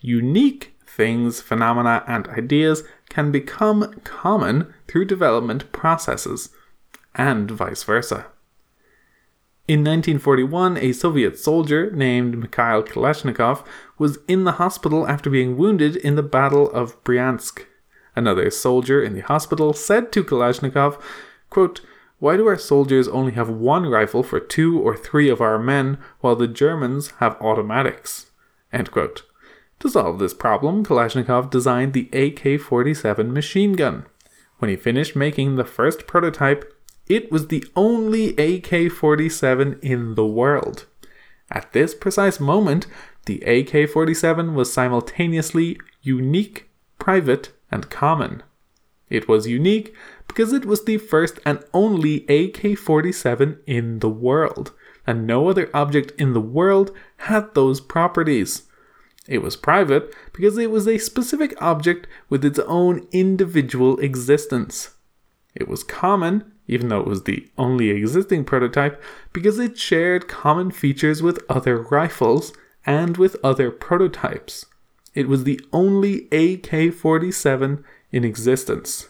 Unique 0.00 0.74
things, 0.86 1.42
phenomena, 1.42 2.02
and 2.08 2.26
ideas 2.28 2.82
can 3.10 3.30
become 3.30 4.00
common 4.04 4.72
through 4.86 5.04
development 5.04 5.70
processes, 5.70 6.48
and 7.14 7.50
vice 7.50 7.82
versa. 7.82 8.28
In 9.68 9.80
1941, 9.80 10.78
a 10.78 10.92
Soviet 10.92 11.38
soldier 11.38 11.90
named 11.90 12.38
Mikhail 12.38 12.82
Kalashnikov 12.82 13.66
was 13.98 14.18
in 14.26 14.44
the 14.44 14.52
hospital 14.52 15.06
after 15.06 15.28
being 15.28 15.58
wounded 15.58 15.94
in 15.94 16.14
the 16.14 16.22
Battle 16.22 16.70
of 16.70 17.04
Bryansk. 17.04 17.66
Another 18.16 18.48
soldier 18.48 19.02
in 19.02 19.12
the 19.12 19.20
hospital 19.20 19.74
said 19.74 20.10
to 20.12 20.24
Kalashnikov, 20.24 20.98
quote, 21.50 21.82
why 22.18 22.36
do 22.36 22.46
our 22.46 22.58
soldiers 22.58 23.06
only 23.08 23.32
have 23.32 23.48
one 23.48 23.86
rifle 23.86 24.22
for 24.22 24.40
two 24.40 24.78
or 24.80 24.96
three 24.96 25.28
of 25.28 25.40
our 25.40 25.58
men, 25.58 25.98
while 26.20 26.34
the 26.34 26.48
Germans 26.48 27.12
have 27.18 27.40
automatics? 27.40 28.32
To 29.80 29.88
solve 29.88 30.18
this 30.18 30.34
problem, 30.34 30.84
Kalashnikov 30.84 31.50
designed 31.50 31.92
the 31.92 32.08
AK 32.12 32.60
47 32.60 33.32
machine 33.32 33.74
gun. 33.74 34.06
When 34.58 34.68
he 34.68 34.76
finished 34.76 35.14
making 35.14 35.54
the 35.54 35.64
first 35.64 36.08
prototype, 36.08 36.74
it 37.06 37.30
was 37.30 37.46
the 37.46 37.64
only 37.76 38.36
AK 38.36 38.90
47 38.90 39.78
in 39.80 40.16
the 40.16 40.26
world. 40.26 40.86
At 41.50 41.72
this 41.72 41.94
precise 41.94 42.40
moment, 42.40 42.86
the 43.26 43.40
AK 43.42 43.88
47 43.88 44.54
was 44.54 44.72
simultaneously 44.72 45.78
unique, 46.02 46.68
private, 46.98 47.52
and 47.70 47.88
common. 47.88 48.42
It 49.10 49.28
was 49.28 49.46
unique 49.46 49.94
because 50.26 50.52
it 50.52 50.64
was 50.64 50.84
the 50.84 50.98
first 50.98 51.38
and 51.44 51.64
only 51.72 52.26
AK 52.28 52.76
47 52.78 53.60
in 53.66 54.00
the 54.00 54.08
world, 54.08 54.72
and 55.06 55.26
no 55.26 55.48
other 55.48 55.70
object 55.72 56.12
in 56.20 56.34
the 56.34 56.40
world 56.40 56.92
had 57.18 57.54
those 57.54 57.80
properties. 57.80 58.64
It 59.26 59.42
was 59.42 59.56
private 59.56 60.14
because 60.32 60.56
it 60.58 60.70
was 60.70 60.88
a 60.88 60.98
specific 60.98 61.54
object 61.60 62.06
with 62.28 62.44
its 62.44 62.58
own 62.60 63.06
individual 63.12 63.98
existence. 64.00 64.94
It 65.54 65.68
was 65.68 65.84
common, 65.84 66.52
even 66.66 66.88
though 66.88 67.00
it 67.00 67.06
was 67.06 67.24
the 67.24 67.50
only 67.58 67.90
existing 67.90 68.44
prototype, 68.44 69.02
because 69.32 69.58
it 69.58 69.78
shared 69.78 70.28
common 70.28 70.70
features 70.70 71.22
with 71.22 71.44
other 71.48 71.82
rifles 71.82 72.52
and 72.86 73.16
with 73.16 73.36
other 73.42 73.70
prototypes. 73.70 74.66
It 75.14 75.28
was 75.28 75.44
the 75.44 75.60
only 75.72 76.28
AK 76.30 76.94
47 76.94 77.84
in 78.12 78.24
existence. 78.24 79.08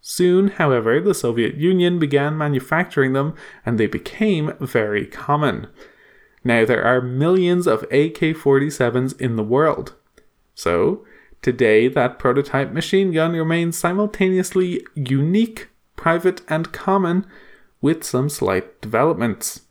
Soon, 0.00 0.48
however, 0.48 1.00
the 1.00 1.14
Soviet 1.14 1.54
Union 1.54 1.98
began 1.98 2.36
manufacturing 2.36 3.14
them 3.14 3.34
and 3.64 3.78
they 3.78 3.86
became 3.86 4.52
very 4.60 5.06
common. 5.06 5.66
Now 6.44 6.66
there 6.66 6.84
are 6.84 7.00
millions 7.00 7.66
of 7.66 7.84
AK 7.84 8.36
47s 8.36 9.18
in 9.18 9.36
the 9.36 9.42
world. 9.42 9.94
So, 10.54 11.06
today 11.40 11.88
that 11.88 12.18
prototype 12.18 12.70
machine 12.70 13.12
gun 13.12 13.32
remains 13.32 13.78
simultaneously 13.78 14.84
unique, 14.94 15.70
private, 15.96 16.42
and 16.48 16.70
common, 16.70 17.26
with 17.80 18.04
some 18.04 18.28
slight 18.28 18.80
developments. 18.80 19.62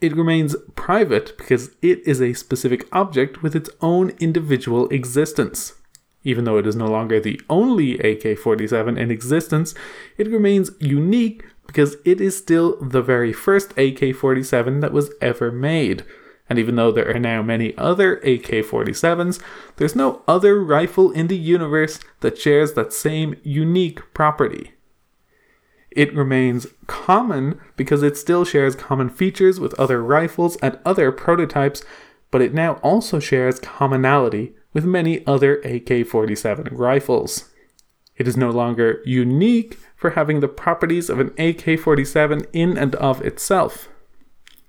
It 0.00 0.16
remains 0.16 0.54
private 0.74 1.36
because 1.38 1.70
it 1.80 2.06
is 2.06 2.20
a 2.20 2.34
specific 2.34 2.86
object 2.92 3.42
with 3.42 3.56
its 3.56 3.70
own 3.80 4.10
individual 4.20 4.88
existence. 4.90 5.74
Even 6.24 6.44
though 6.44 6.56
it 6.56 6.66
is 6.66 6.74
no 6.74 6.86
longer 6.86 7.20
the 7.20 7.40
only 7.50 7.98
AK 7.98 8.38
47 8.38 8.96
in 8.96 9.10
existence, 9.10 9.74
it 10.16 10.26
remains 10.28 10.70
unique 10.80 11.44
because 11.66 11.96
it 12.04 12.20
is 12.20 12.36
still 12.36 12.76
the 12.80 13.02
very 13.02 13.32
first 13.32 13.76
AK 13.78 14.14
47 14.14 14.80
that 14.80 14.92
was 14.92 15.12
ever 15.20 15.52
made. 15.52 16.04
And 16.48 16.58
even 16.58 16.76
though 16.76 16.92
there 16.92 17.14
are 17.14 17.18
now 17.18 17.42
many 17.42 17.76
other 17.78 18.16
AK 18.16 18.64
47s, 18.64 19.40
there's 19.76 19.96
no 19.96 20.22
other 20.28 20.62
rifle 20.62 21.10
in 21.10 21.28
the 21.28 21.36
universe 21.36 22.00
that 22.20 22.38
shares 22.38 22.72
that 22.72 22.92
same 22.92 23.36
unique 23.42 24.00
property. 24.12 24.72
It 25.90 26.14
remains 26.14 26.66
common 26.86 27.60
because 27.76 28.02
it 28.02 28.16
still 28.16 28.44
shares 28.44 28.74
common 28.74 29.08
features 29.08 29.60
with 29.60 29.78
other 29.78 30.02
rifles 30.02 30.56
and 30.56 30.78
other 30.84 31.12
prototypes, 31.12 31.84
but 32.30 32.42
it 32.42 32.52
now 32.52 32.74
also 32.82 33.20
shares 33.20 33.60
commonality 33.60 34.54
with 34.74 34.84
many 34.84 35.26
other 35.26 35.56
AK 35.62 36.06
47 36.06 36.68
rifles. 36.76 37.50
It 38.16 38.28
is 38.28 38.36
no 38.36 38.50
longer 38.50 39.00
unique 39.06 39.78
for 39.96 40.10
having 40.10 40.40
the 40.40 40.48
properties 40.48 41.08
of 41.08 41.18
an 41.18 41.32
AK 41.38 41.80
47 41.80 42.46
in 42.52 42.76
and 42.76 42.94
of 42.96 43.22
itself. 43.22 43.88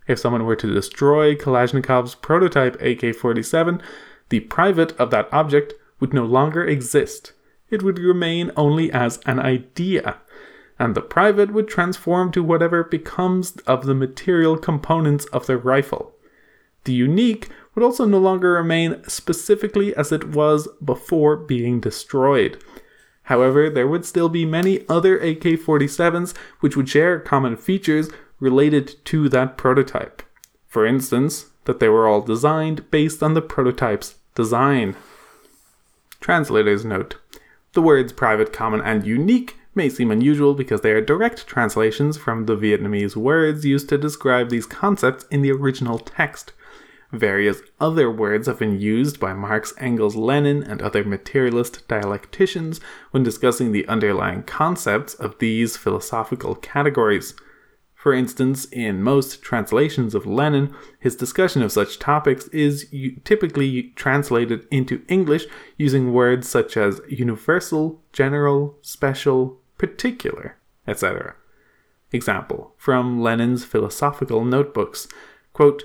If 0.08 0.20
someone 0.20 0.46
were 0.46 0.56
to 0.56 0.74
destroy 0.74 1.36
Kalashnikov's 1.36 2.16
prototype 2.16 2.82
AK 2.82 3.16
47, 3.16 3.82
the 4.30 4.40
private 4.42 4.98
of 5.00 5.12
that 5.12 5.28
object 5.32 5.74
would 6.00 6.14
no 6.14 6.26
longer 6.26 6.66
exist. 6.66 7.34
It 7.70 7.82
would 7.84 8.00
remain 8.00 8.52
only 8.56 8.92
as 8.92 9.20
an 9.26 9.40
idea, 9.40 10.18
and 10.78 10.94
the 10.94 11.02
private 11.02 11.52
would 11.52 11.68
transform 11.68 12.32
to 12.32 12.44
whatever 12.44 12.84
becomes 12.84 13.56
of 13.68 13.86
the 13.86 13.96
material 13.96 14.58
components 14.58 15.26
of 15.26 15.48
the 15.48 15.58
rifle. 15.58 16.14
The 16.84 16.94
unique 16.94 17.50
would 17.76 17.84
also 17.84 18.06
no 18.06 18.18
longer 18.18 18.54
remain 18.54 19.04
specifically 19.08 19.96
as 19.96 20.12
it 20.12 20.30
was 20.30 20.68
before 20.84 21.36
being 21.36 21.80
destroyed. 21.80 22.58
However, 23.24 23.70
there 23.70 23.88
would 23.88 24.06
still 24.06 24.30
be 24.30 24.46
many 24.46 24.88
other 24.88 25.18
AK 25.18 25.44
47s 25.44 26.36
which 26.62 26.78
would 26.78 26.90
share 26.90 27.20
common 27.20 27.58
features 27.58 28.10
related 28.40 28.96
to 29.06 29.30
that 29.30 29.58
prototype. 29.58 30.22
For 30.68 30.86
instance, 30.86 31.48
that 31.66 31.80
they 31.80 31.90
were 31.90 32.08
all 32.08 32.22
designed 32.22 32.90
based 32.92 33.22
on 33.22 33.34
the 33.34 33.42
prototype's 33.42 34.16
design. 34.36 34.96
Translator's 36.20 36.86
note 36.86 37.16
The 37.74 37.82
words 37.82 38.14
private, 38.14 38.54
common, 38.54 38.82
and 38.82 39.06
unique 39.06 39.58
may 39.74 39.90
seem 39.90 40.12
unusual 40.12 40.54
because 40.54 40.82
they 40.82 40.92
are 40.92 41.02
direct 41.02 41.48
translations 41.48 42.18
from 42.18 42.46
the 42.46 42.56
Vietnamese 42.56 43.16
words 43.16 43.66
used 43.66 43.90
to 43.90 43.98
describe 43.98 44.50
these 44.50 44.66
concepts 44.66 45.26
in 45.30 45.42
the 45.42 45.52
original 45.52 46.00
text. 46.00 46.54
Various 47.12 47.62
other 47.80 48.10
words 48.12 48.48
have 48.48 48.60
been 48.60 48.80
used 48.80 49.20
by 49.20 49.34
Marx, 49.34 49.74
Engels, 49.78 50.16
Lenin, 50.16 50.64
and 50.64 50.82
other 50.82 51.04
materialist 51.04 51.88
dialecticians 51.88 52.80
when 53.12 53.24
discussing 53.24 53.72
the 53.72 53.88
underlying 53.88 54.44
concepts 54.44 55.14
of 55.14 55.38
these 55.40 55.78
philosophical 55.78 56.56
categories. 56.56 57.36
For 57.94 58.14
instance, 58.14 58.66
in 58.66 59.02
most 59.02 59.42
translations 59.42 60.14
of 60.14 60.28
Lenin, 60.28 60.76
his 61.00 61.16
discussion 61.16 61.62
of 61.62 61.72
such 61.72 61.98
topics 61.98 62.48
is 62.50 62.88
typically 63.24 63.94
translated 63.96 64.68
into 64.70 65.04
English 65.08 65.46
using 65.78 66.14
words 66.14 66.48
such 66.48 66.78
as 66.78 67.02
universal, 67.10 68.04
general, 68.14 68.78
special, 68.82 69.60
particular, 69.78 70.58
etc. 70.88 71.36
Example 72.12 72.74
from 72.78 73.22
Lenin's 73.22 73.66
philosophical 73.66 74.46
notebooks 74.46 75.08
quote, 75.56 75.84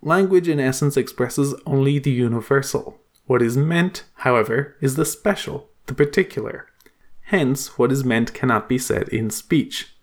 Language 0.00 0.48
in 0.48 0.60
essence 0.60 0.96
expresses 0.96 1.54
only 1.66 1.98
the 1.98 2.10
universal. 2.10 3.00
What 3.26 3.42
is 3.42 3.56
meant, 3.56 4.04
however, 4.14 4.76
is 4.80 4.94
the 4.94 5.04
special, 5.04 5.68
the 5.86 5.94
particular. 5.94 6.68
Hence, 7.22 7.76
what 7.78 7.90
is 7.90 8.04
meant 8.04 8.32
cannot 8.32 8.68
be 8.68 8.78
said 8.78 9.08
in 9.08 9.28
speech. 9.30 9.94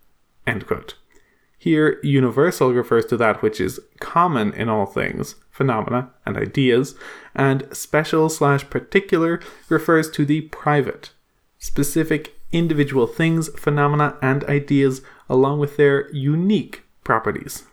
Here, 1.58 2.00
universal 2.04 2.74
refers 2.74 3.06
to 3.08 3.18
that 3.18 3.42
which 3.42 3.60
is 3.60 3.80
common 4.00 4.54
in 4.54 4.70
all 4.70 4.86
things, 4.86 5.36
phenomena, 5.50 6.12
and 6.26 6.38
ideas, 6.38 6.96
and 7.34 7.66
special 7.72 8.30
slash 8.30 8.70
particular 8.70 9.40
refers 9.70 10.12
to 10.12 10.26
the 10.26 10.42
private, 10.42 11.12
specific 11.58 12.38
individual 12.52 13.08
things, 13.08 13.50
phenomena, 13.58 14.18
and 14.22 14.44
ideas, 14.44 15.02
along 15.28 15.60
with 15.60 15.78
their 15.78 16.12
unique 16.12 16.84
properties. 17.04 17.64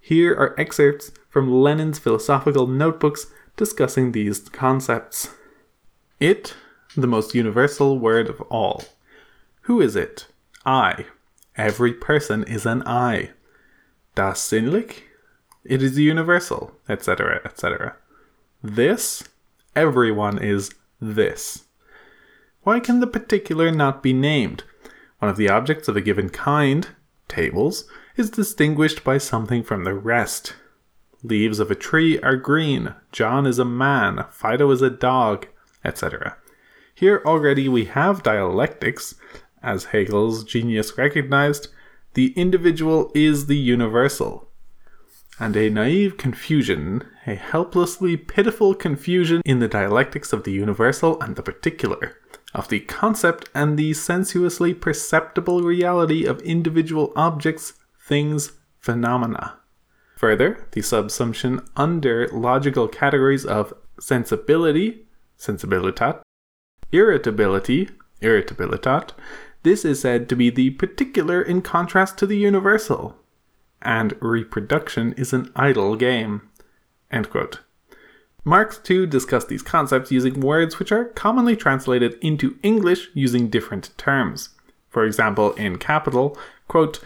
Here 0.00 0.34
are 0.34 0.58
excerpts 0.58 1.12
from 1.38 1.62
Lenin's 1.62 2.00
philosophical 2.00 2.66
notebooks 2.66 3.28
discussing 3.56 4.10
these 4.10 4.40
concepts. 4.48 5.36
It, 6.18 6.54
the 6.96 7.06
most 7.06 7.32
universal 7.32 7.96
word 7.96 8.28
of 8.28 8.40
all. 8.50 8.82
Who 9.60 9.80
is 9.80 9.94
it? 9.94 10.26
I. 10.66 11.06
Every 11.56 11.92
person 11.92 12.42
is 12.42 12.66
an 12.66 12.82
I. 12.84 13.30
Das 14.16 14.40
sinnlich? 14.40 15.02
It 15.62 15.80
is 15.80 15.96
universal, 15.96 16.72
etc., 16.88 17.40
etc. 17.44 17.94
This? 18.60 19.22
Everyone 19.76 20.38
is 20.38 20.72
this. 21.00 21.66
Why 22.62 22.80
can 22.80 22.98
the 22.98 23.06
particular 23.06 23.70
not 23.70 24.02
be 24.02 24.12
named? 24.12 24.64
One 25.20 25.30
of 25.30 25.36
the 25.36 25.50
objects 25.50 25.86
of 25.86 25.96
a 25.96 26.00
given 26.00 26.30
kind, 26.30 26.88
tables, 27.28 27.84
is 28.16 28.28
distinguished 28.28 29.04
by 29.04 29.18
something 29.18 29.62
from 29.62 29.84
the 29.84 29.94
rest. 29.94 30.54
Leaves 31.24 31.58
of 31.58 31.70
a 31.70 31.74
tree 31.74 32.20
are 32.20 32.36
green, 32.36 32.94
John 33.10 33.44
is 33.44 33.58
a 33.58 33.64
man, 33.64 34.24
Fido 34.30 34.70
is 34.70 34.82
a 34.82 34.90
dog, 34.90 35.48
etc. 35.84 36.36
Here 36.94 37.22
already 37.26 37.68
we 37.68 37.86
have 37.86 38.22
dialectics, 38.22 39.16
as 39.60 39.86
Hegel's 39.86 40.44
genius 40.44 40.96
recognized, 40.96 41.68
the 42.14 42.32
individual 42.34 43.10
is 43.14 43.46
the 43.46 43.56
universal. 43.56 44.48
And 45.40 45.56
a 45.56 45.70
naive 45.70 46.16
confusion, 46.16 47.04
a 47.26 47.34
helplessly 47.34 48.16
pitiful 48.16 48.74
confusion 48.74 49.42
in 49.44 49.58
the 49.58 49.68
dialectics 49.68 50.32
of 50.32 50.44
the 50.44 50.52
universal 50.52 51.20
and 51.20 51.34
the 51.36 51.42
particular, 51.42 52.16
of 52.54 52.68
the 52.68 52.80
concept 52.80 53.48
and 53.54 53.76
the 53.76 53.92
sensuously 53.92 54.72
perceptible 54.72 55.62
reality 55.62 56.24
of 56.24 56.40
individual 56.42 57.12
objects, 57.14 57.74
things, 58.00 58.52
phenomena. 58.78 59.57
Further, 60.18 60.66
the 60.72 60.80
subsumption 60.80 61.64
under 61.76 62.26
logical 62.32 62.88
categories 62.88 63.46
of 63.46 63.72
sensibility, 64.00 65.06
sensibilitat, 65.38 66.22
irritability, 66.90 67.90
irritabilitat, 68.20 69.10
this 69.62 69.84
is 69.84 70.00
said 70.00 70.28
to 70.28 70.34
be 70.34 70.50
the 70.50 70.70
particular 70.70 71.40
in 71.40 71.62
contrast 71.62 72.18
to 72.18 72.26
the 72.26 72.36
universal. 72.36 73.16
And 73.80 74.16
reproduction 74.20 75.12
is 75.12 75.32
an 75.32 75.52
idle 75.54 75.94
game. 75.94 76.42
Marx 78.42 78.76
too 78.78 79.06
discussed 79.06 79.46
these 79.46 79.62
concepts 79.62 80.10
using 80.10 80.40
words 80.40 80.80
which 80.80 80.90
are 80.90 81.04
commonly 81.04 81.54
translated 81.54 82.18
into 82.20 82.58
English 82.64 83.08
using 83.14 83.48
different 83.48 83.96
terms. 83.96 84.48
For 84.88 85.04
example, 85.04 85.52
in 85.52 85.78
Capital, 85.78 86.36
quote, 86.66 86.98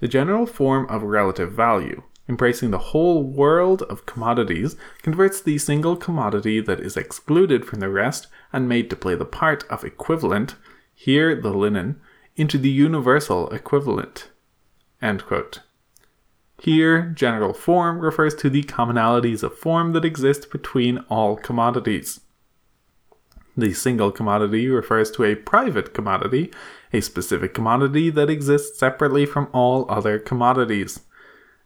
the 0.00 0.08
general 0.08 0.44
form 0.44 0.86
of 0.90 1.02
relative 1.02 1.52
value, 1.52 2.02
embracing 2.30 2.70
the 2.70 2.78
whole 2.78 3.22
world 3.22 3.82
of 3.82 4.06
commodities, 4.06 4.76
converts 5.02 5.42
the 5.42 5.58
single 5.58 5.96
commodity 5.96 6.60
that 6.60 6.80
is 6.80 6.96
excluded 6.96 7.66
from 7.66 7.80
the 7.80 7.90
rest 7.90 8.28
and 8.52 8.68
made 8.68 8.88
to 8.88 8.96
play 8.96 9.16
the 9.16 9.24
part 9.26 9.64
of 9.68 9.84
equivalent 9.84 10.54
here 10.94 11.34
the 11.34 11.52
linen, 11.52 11.98
into 12.36 12.58
the 12.58 12.68
universal 12.68 13.48
equivalent. 13.50 14.28
Here, 16.60 17.10
general 17.16 17.54
form 17.54 18.00
refers 18.00 18.34
to 18.34 18.50
the 18.50 18.62
commonalities 18.62 19.42
of 19.42 19.56
form 19.56 19.94
that 19.94 20.04
exist 20.04 20.50
between 20.50 20.98
all 21.08 21.36
commodities. 21.36 22.20
The 23.56 23.72
single 23.72 24.12
commodity 24.12 24.68
refers 24.68 25.10
to 25.12 25.24
a 25.24 25.36
private 25.36 25.94
commodity, 25.94 26.52
a 26.92 27.00
specific 27.00 27.54
commodity 27.54 28.10
that 28.10 28.28
exists 28.28 28.78
separately 28.78 29.24
from 29.24 29.48
all 29.52 29.90
other 29.90 30.18
commodities. 30.18 31.00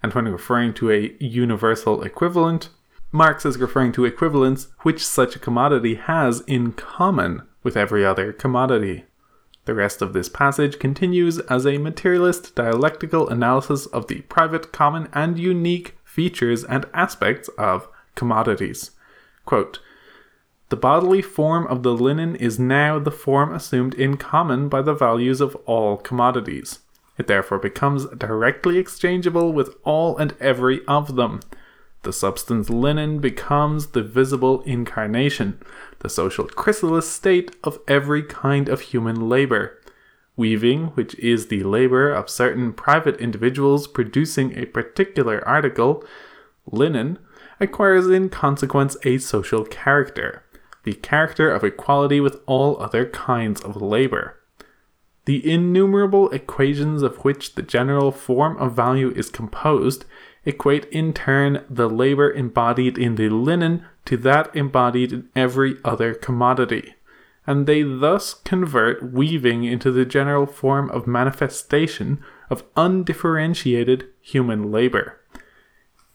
And 0.04 0.12
when 0.12 0.28
referring 0.28 0.74
to 0.74 0.90
a 0.90 1.16
universal 1.18 2.02
equivalent, 2.02 2.68
Marx 3.10 3.46
is 3.46 3.56
referring 3.56 3.92
to 3.92 4.04
equivalents 4.04 4.68
which 4.80 5.02
such 5.02 5.34
a 5.34 5.38
commodity 5.38 5.94
has 5.94 6.42
in 6.46 6.72
common 6.72 7.40
with 7.62 7.74
every 7.74 8.04
other 8.04 8.30
commodity. 8.30 9.06
The 9.64 9.72
rest 9.72 10.02
of 10.02 10.12
this 10.12 10.28
passage 10.28 10.78
continues 10.78 11.38
as 11.38 11.66
a 11.66 11.78
materialist 11.78 12.54
dialectical 12.54 13.30
analysis 13.30 13.86
of 13.86 14.08
the 14.08 14.20
private, 14.28 14.72
common, 14.72 15.08
and 15.14 15.38
unique 15.38 15.96
features 16.04 16.64
and 16.64 16.84
aspects 16.92 17.48
of 17.56 17.88
commodities. 18.14 18.90
Quote, 19.46 19.80
the 20.68 20.76
bodily 20.76 21.22
form 21.22 21.66
of 21.66 21.82
the 21.82 21.94
linen 21.94 22.36
is 22.36 22.58
now 22.58 22.98
the 22.98 23.10
form 23.10 23.54
assumed 23.54 23.94
in 23.94 24.18
common 24.18 24.68
by 24.68 24.82
the 24.82 24.92
values 24.92 25.40
of 25.40 25.56
all 25.64 25.96
commodities. 25.96 26.80
It 27.16 27.26
therefore 27.26 27.58
becomes 27.58 28.06
directly 28.06 28.78
exchangeable 28.78 29.52
with 29.52 29.76
all 29.84 30.16
and 30.16 30.34
every 30.40 30.84
of 30.86 31.16
them. 31.16 31.40
The 32.02 32.12
substance 32.12 32.68
linen 32.68 33.18
becomes 33.18 33.88
the 33.88 34.02
visible 34.02 34.62
incarnation, 34.62 35.58
the 36.00 36.10
social 36.10 36.44
chrysalis 36.44 37.08
state 37.08 37.56
of 37.64 37.78
every 37.88 38.22
kind 38.22 38.68
of 38.68 38.80
human 38.82 39.28
labor. 39.28 39.80
Weaving, 40.36 40.88
which 40.88 41.14
is 41.18 41.46
the 41.46 41.62
labor 41.62 42.10
of 42.10 42.28
certain 42.28 42.72
private 42.72 43.16
individuals 43.20 43.86
producing 43.86 44.58
a 44.58 44.66
particular 44.66 45.46
article, 45.48 46.04
linen, 46.70 47.18
acquires 47.60 48.08
in 48.08 48.28
consequence 48.28 48.96
a 49.04 49.18
social 49.18 49.64
character, 49.64 50.42
the 50.82 50.94
character 50.94 51.50
of 51.50 51.64
equality 51.64 52.20
with 52.20 52.40
all 52.46 52.80
other 52.82 53.06
kinds 53.06 53.60
of 53.62 53.80
labor. 53.80 54.40
The 55.26 55.50
innumerable 55.50 56.28
equations 56.30 57.02
of 57.02 57.24
which 57.24 57.54
the 57.54 57.62
general 57.62 58.12
form 58.12 58.56
of 58.58 58.74
value 58.74 59.10
is 59.16 59.30
composed 59.30 60.04
equate 60.44 60.84
in 60.86 61.12
turn 61.14 61.64
the 61.70 61.88
labor 61.88 62.30
embodied 62.30 62.98
in 62.98 63.14
the 63.14 63.30
linen 63.30 63.84
to 64.04 64.16
that 64.18 64.54
embodied 64.54 65.12
in 65.12 65.28
every 65.34 65.76
other 65.84 66.12
commodity, 66.12 66.94
and 67.46 67.66
they 67.66 67.82
thus 67.82 68.34
convert 68.34 69.12
weaving 69.12 69.64
into 69.64 69.90
the 69.90 70.04
general 70.04 70.44
form 70.44 70.90
of 70.90 71.06
manifestation 71.06 72.22
of 72.50 72.64
undifferentiated 72.76 74.06
human 74.20 74.70
labor. 74.70 75.18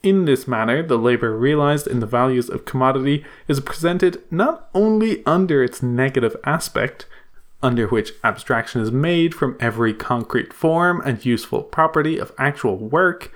In 0.01 0.25
this 0.25 0.47
manner, 0.47 0.81
the 0.81 0.97
labor 0.97 1.35
realized 1.35 1.87
in 1.87 1.99
the 1.99 2.05
values 2.05 2.49
of 2.49 2.65
commodity 2.65 3.25
is 3.47 3.59
presented 3.59 4.21
not 4.31 4.69
only 4.73 5.25
under 5.25 5.61
its 5.63 5.83
negative 5.83 6.37
aspect, 6.45 7.05
under 7.61 7.87
which 7.87 8.13
abstraction 8.23 8.81
is 8.81 8.91
made 8.91 9.33
from 9.33 9.57
every 9.59 9.93
concrete 9.93 10.53
form 10.53 11.01
and 11.05 11.25
useful 11.25 11.63
property 11.63 12.17
of 12.17 12.31
actual 12.37 12.77
work, 12.77 13.33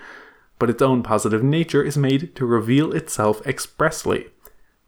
but 0.60 0.70
its 0.70 0.82
own 0.82 1.04
positive 1.04 1.44
nature 1.44 1.84
is 1.84 1.98
made 1.98 2.36
to 2.36 2.46
reveal 2.46 2.94
itself 2.94 3.46
expressly. 3.46 4.28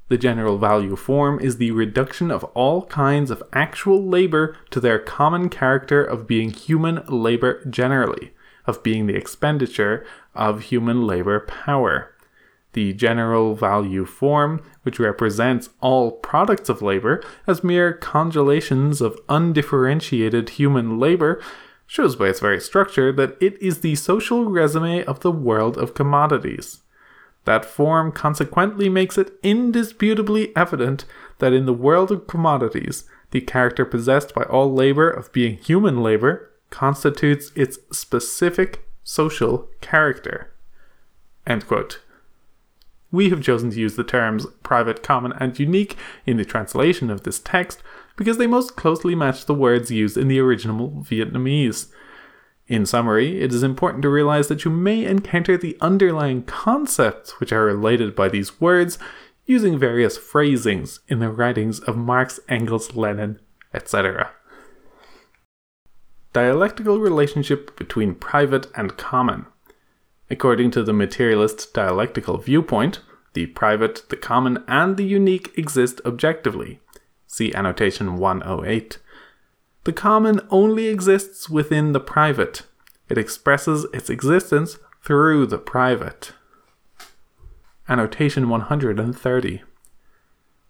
The 0.08 0.18
general 0.18 0.58
value 0.58 0.96
form 0.96 1.40
is 1.40 1.58
the 1.58 1.72
reduction 1.72 2.30
of 2.30 2.44
all 2.54 2.86
kinds 2.86 3.32
of 3.32 3.44
actual 3.52 4.02
labor 4.02 4.56
to 4.70 4.80
their 4.80 5.00
common 5.00 5.50
character 5.50 6.04
of 6.04 6.28
being 6.28 6.52
human 6.52 7.04
labor 7.08 7.66
generally, 7.66 8.32
of 8.68 8.84
being 8.84 9.08
the 9.08 9.16
expenditure 9.16 10.06
of 10.36 10.64
human 10.64 11.08
labor 11.08 11.40
power. 11.40 12.15
The 12.76 12.92
general 12.92 13.56
value 13.56 14.04
form, 14.04 14.62
which 14.84 15.00
represents 15.00 15.70
all 15.80 16.12
products 16.12 16.68
of 16.68 16.82
labor 16.82 17.24
as 17.48 17.64
mere 17.64 17.94
congelations 17.94 19.00
of 19.00 19.18
undifferentiated 19.30 20.50
human 20.50 21.00
labor, 21.00 21.42
shows 21.88 22.18
by 22.18 22.28
its 22.28 22.42
very 22.42 22.60
structure 22.60 23.14
that 23.14 23.38
it 23.40 23.60
is 23.62 23.80
the 23.80 23.96
social 23.96 24.44
resume 24.50 25.06
of 25.06 25.22
the 25.22 25.32
world 25.32 25.78
of 25.78 25.94
commodities. 25.94 26.82
That 27.46 27.64
form 27.64 28.12
consequently 28.12 28.90
makes 28.90 29.18
it 29.18 29.32
indisputably 29.42 30.54
evident 30.54 31.06
that 31.38 31.54
in 31.54 31.66
the 31.66 31.72
world 31.72 32.12
of 32.12 32.28
commodities, 32.28 33.06
the 33.32 33.40
character 33.40 33.86
possessed 33.86 34.36
by 34.36 34.44
all 34.44 34.74
labor 34.74 35.10
of 35.10 35.32
being 35.32 35.56
human 35.60 36.04
labor 36.04 36.52
constitutes 36.72 37.54
its 37.56 37.80
specific 37.94 38.86
social 39.06 39.70
character. 39.80 40.52
We 43.16 43.30
have 43.30 43.42
chosen 43.42 43.72
to 43.72 43.80
use 43.80 43.96
the 43.96 44.04
terms 44.04 44.46
private, 44.62 45.02
common, 45.02 45.32
and 45.40 45.58
unique 45.58 45.96
in 46.26 46.36
the 46.36 46.44
translation 46.44 47.10
of 47.10 47.24
this 47.24 47.40
text 47.40 47.82
because 48.18 48.38
they 48.38 48.46
most 48.46 48.76
closely 48.76 49.16
match 49.16 49.46
the 49.46 49.54
words 49.54 49.90
used 49.90 50.18
in 50.18 50.28
the 50.28 50.40
original 50.42 50.90
Vietnamese. 51.10 51.88
In 52.68 52.86
summary, 52.86 53.42
it 53.42 53.54
is 53.54 53.64
important 53.64 54.02
to 54.02 54.10
realize 54.10 54.50
that 54.50 54.66
you 54.66 54.72
may 54.72 55.06
encounter 55.06 55.58
the 55.58 55.78
underlying 55.80 56.44
concepts 56.44 57.40
which 57.40 57.54
are 57.54 57.64
related 57.64 58.18
by 58.18 58.28
these 58.28 58.60
words 58.60 59.00
using 59.46 59.80
various 59.80 60.18
phrasings 60.18 61.00
in 61.08 61.20
the 61.20 61.30
writings 61.30 61.80
of 61.80 61.96
Marx, 61.96 62.42
Engels, 62.50 62.98
Lenin, 62.98 63.40
etc. 63.74 64.32
Dialectical 66.34 67.00
relationship 67.00 67.78
between 67.78 68.16
private 68.16 68.68
and 68.76 68.98
common. 68.98 69.46
According 70.30 70.72
to 70.72 70.84
the 70.84 70.94
materialist 70.94 71.74
dialectical 71.74 72.38
viewpoint, 72.38 73.02
the 73.34 73.46
private, 73.48 74.04
the 74.10 74.18
common, 74.18 74.64
and 74.68 74.98
the 74.98 75.04
unique 75.04 75.52
exist 75.58 76.02
objectively. 76.06 76.80
See 77.28 77.54
annotation 77.54 78.18
108. 78.18 78.98
The 79.84 79.94
common 79.94 80.42
only 80.50 80.88
exists 80.88 81.50
within 81.50 81.92
the 81.92 82.00
private. 82.00 82.64
It 83.08 83.18
expresses 83.18 83.86
its 83.94 84.10
existence 84.10 84.80
through 85.04 85.46
the 85.46 85.60
private. 85.60 86.32
Annotation 87.88 88.50
130. 88.50 89.62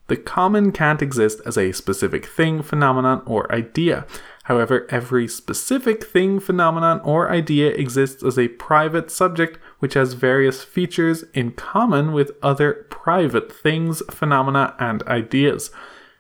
The 0.08 0.18
common 0.18 0.72
can't 0.72 1.02
exist 1.02 1.39
as 1.46 1.58
a 1.58 1.72
specific 1.72 2.26
thing, 2.26 2.62
phenomenon, 2.62 3.24
or 3.26 3.52
idea. 3.52 4.06
However, 4.45 4.86
every 4.91 5.27
specific 5.27 6.03
thing, 6.03 6.39
phenomenon, 6.39 7.01
or 7.03 7.31
idea 7.31 7.71
exists 7.71 8.21
as 8.23 8.38
a 8.38 8.49
private 8.49 9.10
subject 9.10 9.58
which 9.79 9.95
has 9.95 10.13
various 10.13 10.63
features 10.63 11.23
in 11.34 11.51
common 11.53 12.13
with 12.13 12.31
other 12.43 12.86
private 12.91 13.51
things, 13.51 14.03
phenomena, 14.12 14.75
and 14.77 15.01
ideas. 15.03 15.71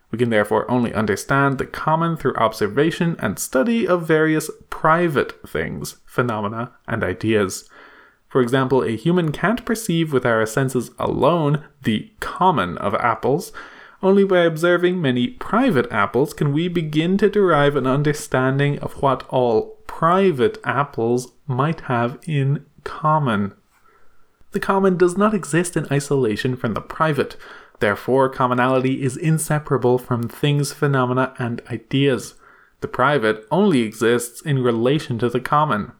We 0.09 0.17
can 0.17 0.31
therefore 0.31 0.69
only 0.71 0.91
understand 0.91 1.59
the 1.59 1.67
common 1.67 2.17
through 2.17 2.35
observation 2.37 3.15
and 3.19 3.37
study 3.37 3.87
of 3.87 4.07
various 4.07 4.49
private 4.71 5.47
things, 5.47 5.97
phenomena, 6.07 6.71
and 6.87 7.03
ideas. 7.03 7.69
For 8.27 8.41
example, 8.41 8.81
a 8.81 8.95
human 8.95 9.31
can't 9.31 9.63
perceive 9.65 10.11
with 10.11 10.25
our 10.25 10.47
senses 10.47 10.89
alone 10.97 11.63
the 11.83 12.11
common 12.21 12.79
of 12.79 12.95
apples. 12.95 13.51
Only 14.03 14.23
by 14.23 14.39
observing 14.39 15.01
many 15.01 15.27
private 15.27 15.91
apples 15.91 16.33
can 16.33 16.53
we 16.53 16.67
begin 16.67 17.17
to 17.17 17.29
derive 17.29 17.75
an 17.75 17.87
understanding 17.87 18.77
of 18.79 19.01
what 19.01 19.23
all 19.29 19.77
private 19.87 20.57
apples 20.63 21.31
might 21.47 21.81
have 21.81 22.19
in 22.27 22.65
common. 22.83 23.53
The 24.51 24.59
common 24.59 24.97
does 24.97 25.17
not 25.17 25.33
exist 25.33 25.75
in 25.75 25.87
isolation 25.91 26.55
from 26.55 26.73
the 26.73 26.81
private. 26.81 27.35
Therefore, 27.79 28.29
commonality 28.29 29.03
is 29.03 29.17
inseparable 29.17 29.97
from 29.97 30.29
things, 30.29 30.71
phenomena, 30.71 31.33
and 31.37 31.61
ideas. 31.69 32.35
The 32.81 32.87
private 32.87 33.45
only 33.51 33.81
exists 33.81 34.41
in 34.41 34.63
relation 34.63 35.17
to 35.19 35.29
the 35.29 35.39
common. 35.39 35.91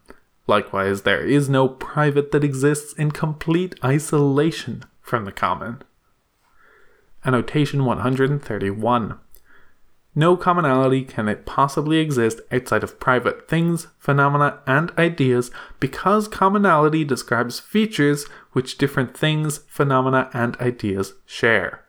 Likewise, 0.48 1.02
there 1.02 1.26
is 1.26 1.50
no 1.50 1.68
private 1.68 2.32
that 2.32 2.44
exists 2.44 2.94
in 2.94 3.12
complete 3.12 3.76
isolation 3.84 4.84
from 5.02 5.26
the 5.26 5.32
common. 5.32 5.82
Annotation 7.26 7.86
131. 7.86 9.20
No 10.18 10.38
commonality 10.38 11.04
can 11.04 11.28
it 11.28 11.46
possibly 11.46 11.98
exist 11.98 12.40
outside 12.52 12.84
of 12.84 13.00
private 13.00 13.50
things, 13.50 13.88
phenomena, 13.98 14.60
and 14.66 14.92
ideas 14.98 15.52
because 15.80 16.28
commonality 16.30 17.04
describes 17.04 17.60
features 17.60 18.26
which 18.54 18.78
different 18.78 19.18
things, 19.18 19.58
phenomena, 19.68 20.30
and 20.34 20.56
ideas 20.58 21.16
share. 21.26 21.84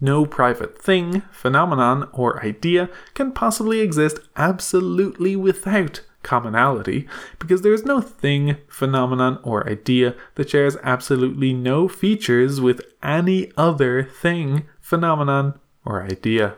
No 0.00 0.26
private 0.26 0.76
thing, 0.82 1.22
phenomenon, 1.30 2.08
or 2.12 2.44
idea 2.44 2.90
can 3.14 3.32
possibly 3.32 3.80
exist 3.80 4.18
absolutely 4.36 5.36
without 5.36 6.02
commonality 6.22 7.06
because 7.38 7.62
there 7.62 7.72
is 7.72 7.84
no 7.84 8.00
thing, 8.00 8.56
phenomenon, 8.68 9.38
or 9.42 9.68
idea 9.68 10.14
that 10.34 10.50
shares 10.50 10.76
absolutely 10.82 11.52
no 11.52 11.88
features 11.88 12.60
with 12.60 12.80
any 13.02 13.50
other 13.56 14.02
thing, 14.02 14.64
phenomenon, 14.92 15.58
or 15.86 16.02
idea. 16.02 16.54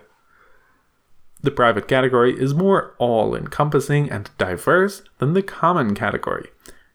The 1.40 1.52
private 1.52 1.86
category 1.86 2.36
is 2.36 2.52
more 2.52 2.96
all 2.98 3.36
encompassing 3.36 4.10
and 4.10 4.28
diverse 4.38 5.02
than 5.18 5.34
the 5.34 5.42
common 5.42 5.94
category. 5.94 6.48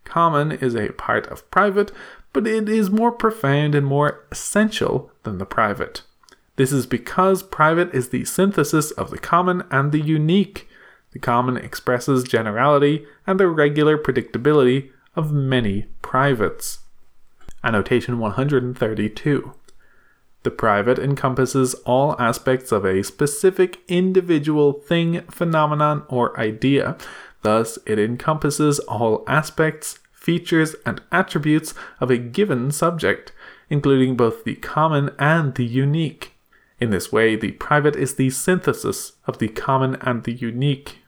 Common 0.04 0.52
is 0.52 0.76
a 0.76 0.92
part 0.92 1.28
of 1.28 1.50
private, 1.50 1.94
but 2.34 2.46
it 2.46 2.68
is 2.68 2.90
more 2.90 3.14
profound 3.14 3.74
and 3.74 3.88
more 3.88 4.26
essential 4.30 5.14
than 5.24 5.38
the 5.38 5.46
private. 5.46 6.02
This 6.58 6.74
is 6.74 6.86
because 6.86 7.42
private 7.42 7.96
is 7.96 8.10
the 8.10 8.26
synthesis 8.26 8.92
of 8.92 9.12
the 9.12 9.18
common 9.18 9.64
and 9.72 9.94
the 9.94 10.02
unique. 10.02 10.68
The 11.14 11.20
common 11.20 11.56
expresses 11.56 12.26
generality 12.26 13.06
and 13.26 13.40
the 13.40 13.48
regular 13.48 13.98
predictability 13.98 14.90
of 15.16 15.32
many 15.32 15.86
privates. 16.02 16.80
Annotation 17.64 18.20
132. 18.20 19.54
The 20.44 20.52
private 20.52 20.98
encompasses 21.00 21.74
all 21.86 22.16
aspects 22.20 22.72
of 22.72 22.86
a 22.86 23.04
specific 23.04 23.80
individual 23.88 24.74
thing, 24.74 25.22
phenomenon, 25.24 26.04
or 26.08 26.40
idea. 26.40 26.98
Thus, 27.42 27.78
it 27.86 28.00
encompasses 28.00 28.80
all 28.80 29.24
aspects, 29.28 30.00
features, 30.14 30.76
and 30.86 31.02
attributes 31.12 31.74
of 32.00 32.10
a 32.10 32.18
given 32.18 32.72
subject, 32.72 33.34
including 33.70 34.16
both 34.16 34.44
the 34.44 34.56
common 34.56 35.12
and 35.20 35.56
the 35.56 35.66
unique. 35.66 36.34
In 36.80 36.90
this 36.90 37.12
way, 37.12 37.36
the 37.36 37.52
private 37.54 37.98
is 37.98 38.16
the 38.16 38.30
synthesis 38.30 39.14
of 39.28 39.40
the 39.40 39.50
common 39.50 39.96
and 40.02 40.24
the 40.24 40.34
unique. 40.34 41.00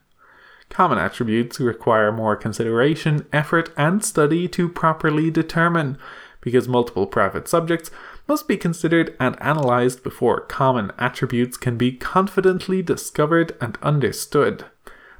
Common 0.68 0.98
attributes 0.98 1.58
require 1.60 2.12
more 2.12 2.36
consideration, 2.36 3.26
effort, 3.32 3.70
and 3.76 4.04
study 4.04 4.48
to 4.48 4.68
properly 4.68 5.30
determine, 5.30 5.96
because 6.40 6.68
multiple 6.68 7.06
private 7.06 7.48
subjects 7.48 7.90
must 8.32 8.48
be 8.48 8.56
considered 8.56 9.14
and 9.20 9.36
analyzed 9.42 10.02
before 10.02 10.40
common 10.40 10.90
attributes 10.98 11.58
can 11.58 11.76
be 11.76 11.92
confidently 11.92 12.80
discovered 12.80 13.54
and 13.60 13.76
understood. 13.82 14.64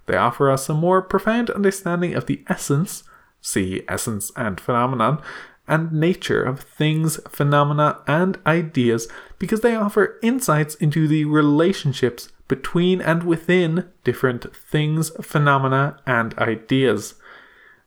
They 0.06 0.16
offer 0.16 0.50
us 0.50 0.66
a 0.70 0.72
more 0.72 1.02
profound 1.02 1.50
understanding 1.50 2.14
of 2.14 2.24
the 2.24 2.42
essence, 2.48 3.04
see 3.42 3.82
essence 3.86 4.32
and 4.34 4.58
phenomenon, 4.58 5.20
and 5.68 5.92
nature 5.92 6.42
of 6.42 6.60
things, 6.60 7.20
phenomena, 7.28 7.98
and 8.06 8.38
ideas 8.46 9.08
because 9.38 9.60
they 9.60 9.76
offer 9.76 10.18
insights 10.22 10.74
into 10.76 11.06
the 11.06 11.26
relationships 11.26 12.30
between 12.48 13.02
and 13.02 13.24
within 13.24 13.90
different 14.04 14.56
things, 14.56 15.10
phenomena, 15.20 15.98
and 16.06 16.32
ideas. 16.38 17.16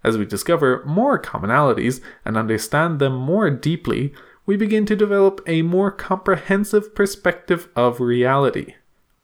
As 0.04 0.20
we 0.20 0.26
discover 0.28 0.84
more 0.86 1.20
commonalities 1.20 2.00
and 2.24 2.38
understand 2.38 3.00
them 3.00 3.16
more 3.16 3.50
deeply, 3.50 4.14
we 4.46 4.56
begin 4.56 4.86
to 4.86 4.96
develop 4.96 5.42
a 5.48 5.62
more 5.62 5.92
comprehensive 5.92 6.94
perspective 6.94 7.70
of 7.76 8.00
reality. 8.00 8.76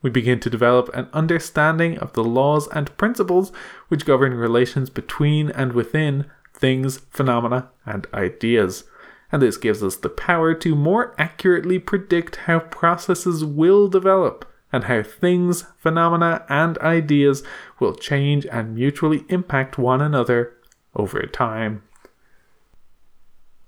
We 0.02 0.10
begin 0.10 0.40
to 0.40 0.50
develop 0.50 0.90
an 0.96 1.10
understanding 1.14 1.98
of 2.00 2.14
the 2.14 2.24
laws 2.24 2.68
and 2.70 2.96
principles 2.98 3.52
which 3.88 4.06
govern 4.06 4.34
relations 4.34 4.90
between 4.90 5.52
and 5.52 5.74
within 5.74 6.26
things, 6.54 7.00
phenomena, 7.12 7.70
and 7.86 8.08
ideas. 8.14 8.86
And 9.32 9.42
this 9.42 9.58
gives 9.58 9.84
us 9.84 9.96
the 9.96 10.10
power 10.10 10.54
to 10.56 10.76
more 10.76 11.16
accurately 11.18 11.80
predict 11.80 12.36
how 12.48 12.60
processes 12.60 13.46
will 13.46 13.88
develop 13.88 14.46
and 14.74 14.86
how 14.86 15.04
things, 15.04 15.66
phenomena, 15.78 16.46
and 16.50 16.78
ideas 16.80 17.44
will 17.80 17.94
change 17.94 18.46
and 18.48 18.76
mutually 18.76 19.26
impact 19.30 19.78
one 19.78 20.02
another 20.02 20.54
over 20.96 21.22
time. 21.24 21.84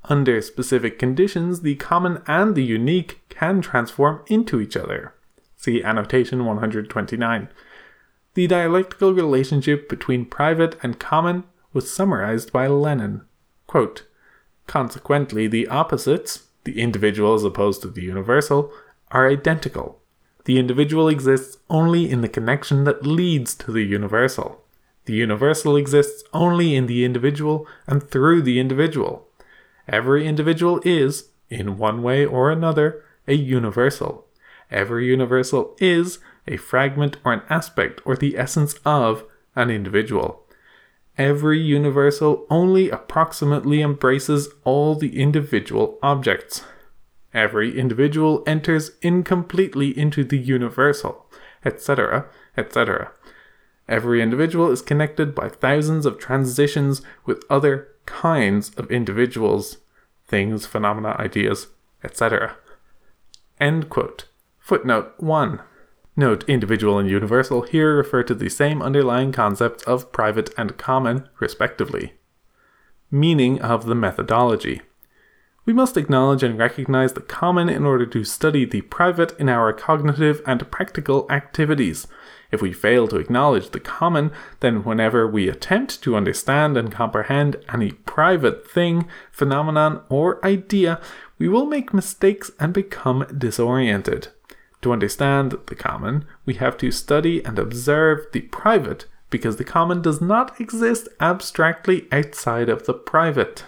Under 0.05 0.41
specific 0.41 0.99
conditions, 0.99 1.61
the 1.61 1.75
common 1.75 2.21
and 2.27 2.55
the 2.55 2.63
unique 2.63 3.21
can 3.29 3.61
transform 3.61 4.21
into 4.27 4.59
each 4.59 4.75
other. 4.75 5.13
See 5.55 5.81
annotation 5.81 6.45
129. 6.45 7.47
The 8.33 8.47
dialectical 8.47 9.13
relationship 9.13 9.87
between 9.87 10.25
private 10.25 10.75
and 10.83 10.99
common 10.99 11.45
was 11.71 11.91
summarized 11.91 12.51
by 12.51 12.67
Lenin. 12.67 13.21
Quote, 13.67 14.05
Consequently, 14.67 15.47
the 15.47 15.67
opposites, 15.67 16.47
the 16.63 16.81
individual 16.81 17.33
as 17.33 17.43
opposed 17.43 17.81
to 17.81 17.87
the 17.87 18.01
universal, 18.01 18.73
are 19.11 19.29
identical. 19.29 20.01
The 20.45 20.59
individual 20.59 21.07
exists 21.07 21.57
only 21.69 22.09
in 22.09 22.21
the 22.21 22.29
connection 22.29 22.83
that 22.83 23.05
leads 23.05 23.55
to 23.55 23.71
the 23.71 23.83
universal. 23.83 24.63
The 25.05 25.13
universal 25.13 25.77
exists 25.77 26.23
only 26.33 26.75
in 26.75 26.87
the 26.87 27.05
individual 27.05 27.67
and 27.87 28.03
through 28.03 28.41
the 28.41 28.59
individual. 28.59 29.27
Every 29.87 30.27
individual 30.27 30.81
is, 30.85 31.29
in 31.49 31.77
one 31.77 32.01
way 32.01 32.25
or 32.25 32.49
another, 32.51 33.03
a 33.27 33.33
universal. 33.33 34.25
Every 34.71 35.07
universal 35.07 35.75
is 35.79 36.19
a 36.47 36.57
fragment 36.57 37.17
or 37.23 37.33
an 37.33 37.41
aspect 37.49 38.01
or 38.05 38.15
the 38.15 38.37
essence 38.37 38.75
of 38.85 39.23
an 39.55 39.69
individual. 39.69 40.43
Every 41.17 41.59
universal 41.59 42.47
only 42.49 42.89
approximately 42.89 43.81
embraces 43.81 44.49
all 44.63 44.95
the 44.95 45.21
individual 45.21 45.99
objects. 46.01 46.63
Every 47.33 47.77
individual 47.77 48.43
enters 48.47 48.91
incompletely 49.01 49.97
into 49.97 50.23
the 50.23 50.39
universal, 50.39 51.25
etc., 51.63 52.25
etc. 52.57 53.11
Every 53.87 54.21
individual 54.21 54.71
is 54.71 54.81
connected 54.81 55.35
by 55.35 55.49
thousands 55.49 56.05
of 56.05 56.17
transitions 56.17 57.01
with 57.25 57.43
other 57.49 57.89
kinds 58.05 58.71
of 58.75 58.91
individuals, 58.91 59.77
things, 60.27 60.65
phenomena, 60.65 61.15
ideas, 61.19 61.67
etc. 62.03 62.57
End 63.59 63.89
quote. 63.89 64.25
Footnote 64.59 65.13
1. 65.17 65.61
Note 66.15 66.43
individual 66.47 66.99
and 66.99 67.09
universal 67.09 67.63
here 67.63 67.95
refer 67.95 68.23
to 68.23 68.35
the 68.35 68.49
same 68.49 68.81
underlying 68.81 69.31
concepts 69.31 69.83
of 69.83 70.11
private 70.11 70.53
and 70.57 70.77
common, 70.77 71.27
respectively. 71.39 72.13
Meaning 73.09 73.61
of 73.61 73.85
the 73.85 73.95
methodology. 73.95 74.81
We 75.65 75.73
must 75.73 75.97
acknowledge 75.97 76.43
and 76.43 76.57
recognize 76.57 77.13
the 77.13 77.21
common 77.21 77.69
in 77.69 77.85
order 77.85 78.05
to 78.05 78.23
study 78.23 78.65
the 78.65 78.81
private 78.81 79.37
in 79.39 79.49
our 79.49 79.71
cognitive 79.71 80.41
and 80.45 80.69
practical 80.69 81.25
activities. 81.31 82.05
If 82.53 82.61
we 82.61 82.71
fail 82.71 83.07
to 83.07 83.17
acknowledge 83.17 83.71
the 83.71 83.79
common, 83.79 84.31
then 84.59 84.83
whenever 84.83 85.27
we 85.27 85.49
attempt 85.49 86.03
to 86.03 86.15
understand 86.15 86.77
and 86.77 86.91
comprehend 86.91 87.55
any 87.73 87.93
private 87.93 88.69
thing, 88.69 89.07
phenomenon, 89.31 90.03
or 90.07 90.45
idea, 90.45 91.01
we 91.39 91.49
will 91.49 91.65
make 91.65 91.95
mistakes 91.95 92.51
and 92.59 92.71
become 92.71 93.25
disoriented. 93.35 94.27
To 94.83 94.93
understand 94.93 95.57
the 95.65 95.73
common, 95.73 96.25
we 96.45 96.53
have 96.55 96.77
to 96.77 96.91
study 96.91 97.43
and 97.43 97.57
observe 97.57 98.27
the 98.33 98.41
private 98.41 99.07
because 99.31 99.57
the 99.57 99.63
common 99.63 100.03
does 100.03 100.21
not 100.21 100.61
exist 100.61 101.07
abstractly 101.19 102.07
outside 102.11 102.69
of 102.69 102.85
the 102.85 102.93
private. 102.93 103.65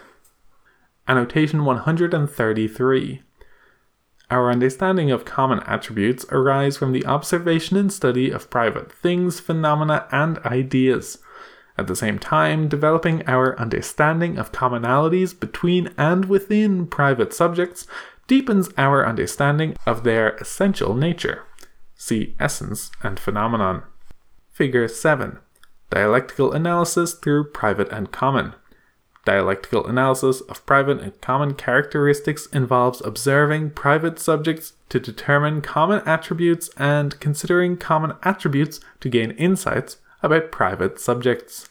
Annotation 1.08 1.66
133. 1.66 3.24
Our 4.32 4.52
understanding 4.52 5.12
of 5.12 5.26
common 5.26 5.60
attributes 5.62 6.26
arise 6.32 6.78
from 6.78 6.92
the 6.92 7.06
observation 7.06 7.78
and 7.78 7.94
study 7.94 8.32
of 8.32 8.50
private 8.50 8.92
things, 8.92 9.40
phenomena, 9.40 10.08
and 10.12 10.40
ideas. 10.40 11.20
At 11.78 11.88
the 11.88 11.96
same 11.96 12.20
time, 12.20 12.68
developing 12.68 13.28
our 13.28 13.60
understanding 13.60 14.38
of 14.38 14.52
commonalities 14.52 15.38
between 15.38 15.90
and 15.98 16.26
within 16.26 16.88
private 16.88 17.34
subjects 17.34 17.86
deepens 18.28 18.70
our 18.78 19.06
understanding 19.06 19.76
of 19.86 20.04
their 20.04 20.30
essential 20.38 20.96
nature. 20.96 21.44
See 21.96 22.36
essence 22.40 22.92
and 23.04 23.20
phenomenon. 23.20 23.84
Figure 24.52 24.88
7 24.88 25.40
Dialectical 25.92 26.52
analysis 26.52 27.14
through 27.14 27.52
private 27.52 27.90
and 27.90 28.12
common. 28.12 28.56
Dialectical 29.26 29.88
analysis 29.88 30.42
of 30.42 30.64
private 30.68 31.00
and 31.00 31.20
common 31.20 31.56
characteristics 31.56 32.46
involves 32.54 33.02
observing 33.02 33.72
private 33.72 34.20
subjects 34.20 34.74
to 34.90 35.00
determine 35.00 35.62
common 35.62 36.04
attributes 36.06 36.70
and 36.78 37.20
considering 37.20 37.76
common 37.76 38.14
attributes 38.22 38.80
to 39.00 39.10
gain 39.10 39.32
insights 39.32 39.98
about 40.22 40.52
private 40.52 41.00
subjects. 41.00 41.70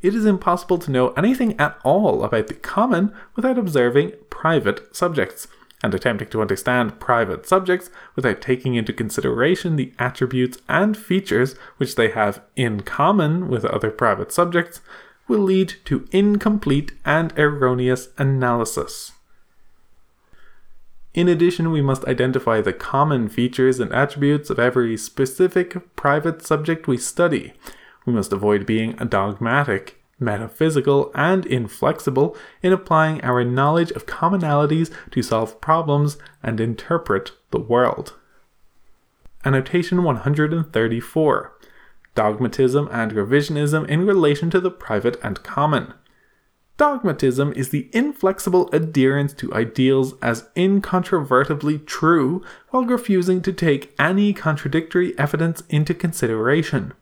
It 0.00 0.14
is 0.14 0.24
impossible 0.24 0.78
to 0.78 0.90
know 0.90 1.10
anything 1.10 1.60
at 1.60 1.78
all 1.84 2.24
about 2.24 2.46
the 2.46 2.54
common 2.54 3.12
without 3.36 3.58
observing 3.58 4.12
private 4.30 4.96
subjects 4.96 5.48
and 5.82 5.94
attempting 5.94 6.28
to 6.28 6.40
understand 6.40 6.98
private 7.00 7.46
subjects 7.46 7.90
without 8.16 8.40
taking 8.40 8.76
into 8.76 8.94
consideration 8.94 9.76
the 9.76 9.92
attributes 9.98 10.56
and 10.70 10.96
features 10.96 11.54
which 11.76 11.96
they 11.96 12.10
have 12.10 12.40
in 12.56 12.80
common 12.80 13.48
with 13.48 13.64
other 13.66 13.90
private 13.90 14.32
subjects 14.32 14.80
will 15.32 15.40
lead 15.40 15.74
to 15.86 16.06
incomplete 16.12 16.92
and 17.04 17.32
erroneous 17.38 18.10
analysis. 18.18 19.12
In 21.14 21.26
addition, 21.26 21.72
we 21.72 21.80
must 21.80 22.04
identify 22.04 22.60
the 22.60 22.72
common 22.72 23.28
features 23.30 23.80
and 23.80 23.92
attributes 23.92 24.50
of 24.50 24.58
every 24.58 24.96
specific 24.96 25.96
private 25.96 26.42
subject 26.42 26.86
we 26.86 26.98
study. 26.98 27.54
We 28.04 28.12
must 28.12 28.32
avoid 28.32 28.66
being 28.66 28.92
dogmatic 28.92 30.02
metaphysical, 30.22 31.10
and 31.14 31.44
inflexible 31.44 32.36
in 32.62 32.72
applying 32.72 33.20
our 33.22 33.44
knowledge 33.44 33.90
of 33.92 34.06
commonalities 34.06 34.90
to 35.10 35.22
solve 35.22 35.60
problems 35.60 36.16
and 36.42 36.60
interpret 36.60 37.32
the 37.50 37.60
world. 37.60 38.14
Annotation 39.44 40.04
134 40.04 41.52
Dogmatism 42.14 42.88
and 42.90 43.12
Revisionism 43.12 43.88
in 43.88 44.06
relation 44.06 44.50
to 44.50 44.60
the 44.60 44.70
private 44.70 45.18
and 45.22 45.42
common. 45.42 45.94
Dogmatism 46.76 47.52
is 47.52 47.68
the 47.68 47.88
inflexible 47.92 48.68
adherence 48.72 49.32
to 49.34 49.54
ideals 49.54 50.14
as 50.20 50.48
incontrovertibly 50.56 51.78
true 51.78 52.42
while 52.70 52.84
refusing 52.84 53.40
to 53.42 53.52
take 53.52 53.94
any 53.98 54.32
contradictory 54.32 55.16
evidence 55.18 55.62
into 55.68 55.94
consideration. 55.94 56.92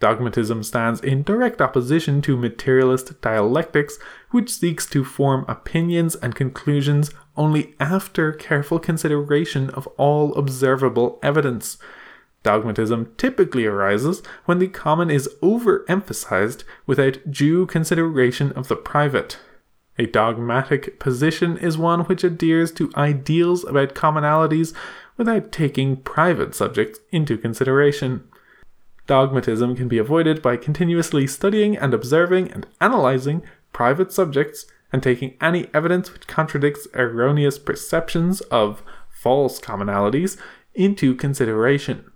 Dogmatism 0.00 0.62
stands 0.62 1.00
in 1.00 1.22
direct 1.22 1.62
opposition 1.62 2.20
to 2.22 2.36
materialist 2.36 3.20
dialectics, 3.22 3.98
which 4.30 4.50
seeks 4.50 4.86
to 4.86 5.04
form 5.04 5.44
opinions 5.48 6.14
and 6.16 6.34
conclusions 6.34 7.10
only 7.36 7.74
after 7.80 8.32
careful 8.32 8.78
consideration 8.78 9.70
of 9.70 9.86
all 9.96 10.34
observable 10.34 11.18
evidence. 11.22 11.78
Dogmatism 12.44 13.16
typically 13.16 13.64
arises 13.64 14.22
when 14.44 14.58
the 14.58 14.68
common 14.68 15.10
is 15.10 15.28
overemphasized 15.42 16.62
without 16.86 17.18
due 17.30 17.66
consideration 17.66 18.52
of 18.52 18.68
the 18.68 18.76
private. 18.76 19.38
A 19.98 20.06
dogmatic 20.06 21.00
position 21.00 21.56
is 21.56 21.78
one 21.78 22.00
which 22.00 22.22
adheres 22.22 22.70
to 22.72 22.92
ideals 22.96 23.64
about 23.64 23.94
commonalities 23.94 24.74
without 25.16 25.52
taking 25.52 25.96
private 25.96 26.54
subjects 26.54 27.00
into 27.10 27.38
consideration. 27.38 28.24
Dogmatism 29.06 29.74
can 29.74 29.88
be 29.88 29.98
avoided 29.98 30.42
by 30.42 30.56
continuously 30.56 31.26
studying 31.26 31.76
and 31.76 31.94
observing 31.94 32.50
and 32.50 32.66
analyzing 32.80 33.42
private 33.72 34.12
subjects 34.12 34.66
and 34.92 35.02
taking 35.02 35.34
any 35.40 35.68
evidence 35.72 36.12
which 36.12 36.26
contradicts 36.26 36.86
erroneous 36.94 37.58
perceptions 37.58 38.40
of 38.42 38.82
false 39.08 39.60
commonalities 39.60 40.36
into 40.74 41.14
consideration. 41.14 42.10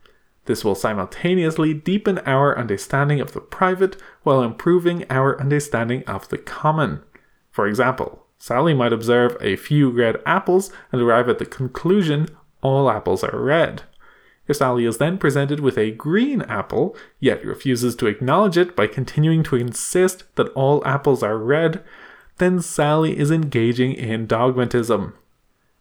This 0.49 0.65
will 0.65 0.75
simultaneously 0.75 1.75
deepen 1.75 2.21
our 2.21 2.57
understanding 2.59 3.21
of 3.21 3.33
the 3.33 3.41
private 3.41 3.99
while 4.23 4.43
improving 4.43 5.05
our 5.11 5.39
understanding 5.39 6.03
of 6.05 6.27
the 6.31 6.39
common. 6.39 7.03
For 7.51 7.69
example, 7.69 8.25
Sally 8.39 8.73
might 8.73 8.95
observe 8.95 9.37
a 9.43 9.57
few 9.57 9.91
red 9.91 10.23
apples 10.25 10.73
and 10.91 11.03
arrive 11.03 11.29
at 11.29 11.39
the 11.39 11.45
conclusion 11.45 12.29
all 12.63 12.91
apples 12.91 13.23
are 13.23 13.39
red. 13.39 13.83
If 14.47 14.57
Sally 14.57 14.87
is 14.87 14.97
then 14.97 15.19
presented 15.19 15.61
with 15.61 15.77
a 15.77 15.91
green 15.91 16.41
apple, 16.41 16.97
yet 17.21 17.45
refuses 17.45 17.95
to 17.97 18.07
acknowledge 18.07 18.57
it 18.57 18.75
by 18.75 18.87
continuing 18.87 19.43
to 19.43 19.57
insist 19.57 20.25
that 20.37 20.49
all 20.55 20.83
apples 20.87 21.23
are 21.23 21.37
red, 21.37 21.85
then 22.39 22.63
Sally 22.63 23.19
is 23.19 23.31
engaging 23.31 23.93
in 23.93 24.27
dogmatism. 24.27 25.13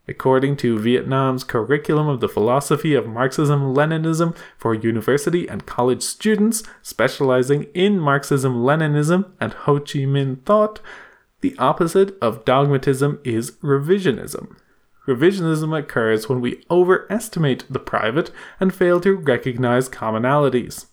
According 0.09 0.55
to 0.57 0.79
Vietnam's 0.79 1.43
curriculum 1.43 2.07
of 2.07 2.21
the 2.21 2.29
philosophy 2.29 2.93
of 2.93 3.07
Marxism 3.07 3.75
Leninism 3.75 4.35
for 4.57 4.73
university 4.73 5.47
and 5.47 5.65
college 5.65 6.01
students 6.01 6.63
specializing 6.81 7.63
in 7.73 7.99
Marxism 7.99 8.55
Leninism 8.63 9.31
and 9.41 9.51
Ho 9.53 9.79
Chi 9.79 10.05
Minh 10.05 10.43
thought, 10.45 10.79
the 11.41 11.55
opposite 11.59 12.17
of 12.21 12.45
dogmatism 12.45 13.19
is 13.25 13.51
revisionism. 13.63 14.55
Revisionism 15.07 15.77
occurs 15.77 16.27
when 16.27 16.41
we 16.41 16.63
overestimate 16.69 17.65
the 17.69 17.79
private 17.79 18.31
and 18.59 18.73
fail 18.73 18.99
to 19.01 19.15
recognize 19.15 19.89
commonalities. 19.89 20.87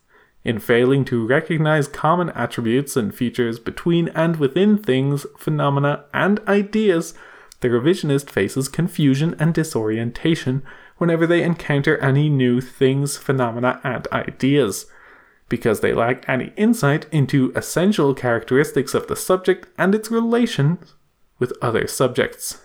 In 0.44 0.58
failing 0.58 1.04
to 1.06 1.26
recognize 1.26 1.88
common 1.88 2.30
attributes 2.30 2.96
and 2.96 3.14
features 3.14 3.58
between 3.58 4.08
and 4.08 4.36
within 4.36 4.76
things, 4.76 5.24
phenomena, 5.38 6.04
and 6.12 6.40
ideas, 6.46 7.14
the 7.64 7.70
revisionist 7.70 8.28
faces 8.28 8.68
confusion 8.68 9.34
and 9.38 9.54
disorientation 9.54 10.62
whenever 10.98 11.26
they 11.26 11.42
encounter 11.42 11.96
any 11.96 12.28
new 12.28 12.60
things, 12.60 13.16
phenomena, 13.16 13.80
and 13.82 14.06
ideas, 14.12 14.84
because 15.48 15.80
they 15.80 15.94
lack 15.94 16.28
any 16.28 16.52
insight 16.58 17.06
into 17.10 17.54
essential 17.56 18.12
characteristics 18.12 18.92
of 18.92 19.06
the 19.06 19.16
subject 19.16 19.66
and 19.78 19.94
its 19.94 20.10
relations 20.10 20.94
with 21.38 21.54
other 21.62 21.86
subjects. 21.86 22.60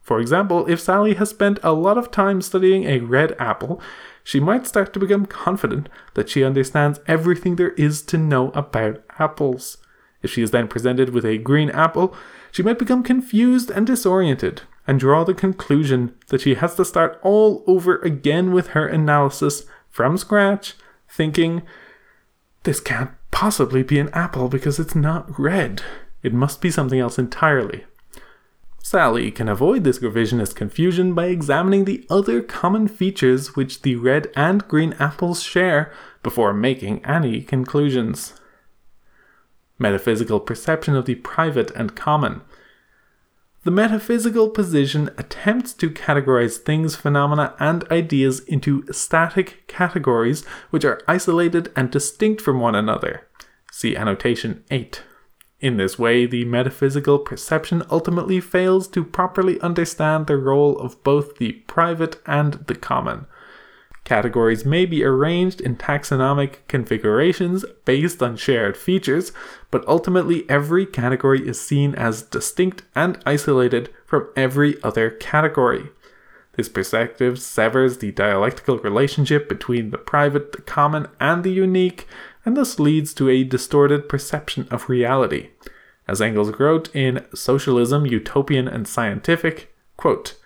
For 0.00 0.18
example, 0.18 0.66
if 0.70 0.80
Sally 0.80 1.12
has 1.16 1.28
spent 1.28 1.58
a 1.62 1.74
lot 1.74 1.98
of 1.98 2.10
time 2.10 2.40
studying 2.40 2.84
a 2.84 3.00
red 3.00 3.36
apple, 3.38 3.78
she 4.22 4.40
might 4.40 4.66
start 4.66 4.94
to 4.94 4.98
become 4.98 5.26
confident 5.26 5.90
that 6.14 6.30
she 6.30 6.42
understands 6.42 6.98
everything 7.06 7.56
there 7.56 7.72
is 7.72 8.00
to 8.04 8.16
know 8.16 8.48
about 8.52 9.02
apples. 9.18 9.76
If 10.22 10.30
she 10.30 10.40
is 10.40 10.50
then 10.50 10.66
presented 10.66 11.10
with 11.10 11.26
a 11.26 11.36
green 11.36 11.68
apple, 11.68 12.16
she 12.54 12.62
might 12.62 12.78
become 12.78 13.02
confused 13.02 13.68
and 13.68 13.84
disoriented 13.84 14.62
and 14.86 15.00
draw 15.00 15.24
the 15.24 15.34
conclusion 15.34 16.14
that 16.28 16.40
she 16.40 16.54
has 16.54 16.76
to 16.76 16.84
start 16.84 17.18
all 17.20 17.64
over 17.66 17.96
again 17.96 18.52
with 18.52 18.68
her 18.68 18.86
analysis 18.86 19.64
from 19.90 20.16
scratch, 20.16 20.74
thinking, 21.08 21.62
this 22.62 22.78
can't 22.78 23.10
possibly 23.32 23.82
be 23.82 23.98
an 23.98 24.08
apple 24.10 24.48
because 24.48 24.78
it's 24.78 24.94
not 24.94 25.36
red. 25.36 25.82
It 26.22 26.32
must 26.32 26.60
be 26.60 26.70
something 26.70 27.00
else 27.00 27.18
entirely. 27.18 27.86
Sally 28.78 29.32
can 29.32 29.48
avoid 29.48 29.82
this 29.82 29.98
revisionist 29.98 30.54
confusion 30.54 31.12
by 31.12 31.26
examining 31.26 31.86
the 31.86 32.06
other 32.08 32.40
common 32.40 32.86
features 32.86 33.56
which 33.56 33.82
the 33.82 33.96
red 33.96 34.30
and 34.36 34.68
green 34.68 34.94
apples 35.00 35.42
share 35.42 35.92
before 36.22 36.52
making 36.52 37.04
any 37.04 37.42
conclusions 37.42 38.34
metaphysical 39.78 40.40
perception 40.40 40.94
of 40.96 41.04
the 41.06 41.16
private 41.16 41.70
and 41.72 41.94
common. 41.94 42.42
The 43.64 43.70
metaphysical 43.70 44.50
position 44.50 45.08
attempts 45.16 45.72
to 45.74 45.88
categorize 45.88 46.58
things, 46.58 46.96
phenomena, 46.96 47.54
and 47.58 47.90
ideas 47.90 48.40
into 48.40 48.84
static 48.92 49.64
categories 49.66 50.44
which 50.68 50.84
are 50.84 51.00
isolated 51.08 51.72
and 51.74 51.90
distinct 51.90 52.42
from 52.42 52.60
one 52.60 52.74
another. 52.74 53.26
See 53.72 53.96
annotation 53.96 54.64
8. 54.70 55.02
In 55.60 55.78
this 55.78 55.98
way, 55.98 56.26
the 56.26 56.44
metaphysical 56.44 57.18
perception 57.18 57.82
ultimately 57.90 58.38
fails 58.38 58.86
to 58.88 59.02
properly 59.02 59.58
understand 59.62 60.26
the 60.26 60.36
role 60.36 60.78
of 60.78 61.02
both 61.02 61.38
the 61.38 61.52
private 61.66 62.20
and 62.26 62.54
the 62.66 62.74
common. 62.74 63.24
Categories 64.04 64.66
may 64.66 64.84
be 64.84 65.02
arranged 65.02 65.62
in 65.62 65.76
taxonomic 65.76 66.56
configurations 66.68 67.64
based 67.86 68.22
on 68.22 68.36
shared 68.36 68.76
features, 68.76 69.32
but 69.70 69.86
ultimately 69.88 70.48
every 70.48 70.84
category 70.84 71.46
is 71.48 71.58
seen 71.58 71.94
as 71.94 72.22
distinct 72.22 72.82
and 72.94 73.18
isolated 73.24 73.88
from 74.04 74.28
every 74.36 74.80
other 74.82 75.08
category. 75.10 75.88
This 76.52 76.68
perspective 76.68 77.40
severs 77.40 77.98
the 77.98 78.12
dialectical 78.12 78.78
relationship 78.78 79.48
between 79.48 79.90
the 79.90 79.98
private, 79.98 80.52
the 80.52 80.62
common, 80.62 81.08
and 81.18 81.42
the 81.42 81.50
unique, 81.50 82.06
and 82.44 82.56
thus 82.56 82.78
leads 82.78 83.14
to 83.14 83.30
a 83.30 83.42
distorted 83.42 84.08
perception 84.08 84.68
of 84.70 84.88
reality. 84.90 85.48
As 86.06 86.20
Engels 86.20 86.52
wrote 86.60 86.94
in 86.94 87.24
Socialism, 87.34 88.04
Utopian 88.04 88.68
and 88.68 88.86
Scientific, 88.86 89.74
quote, 89.96 90.36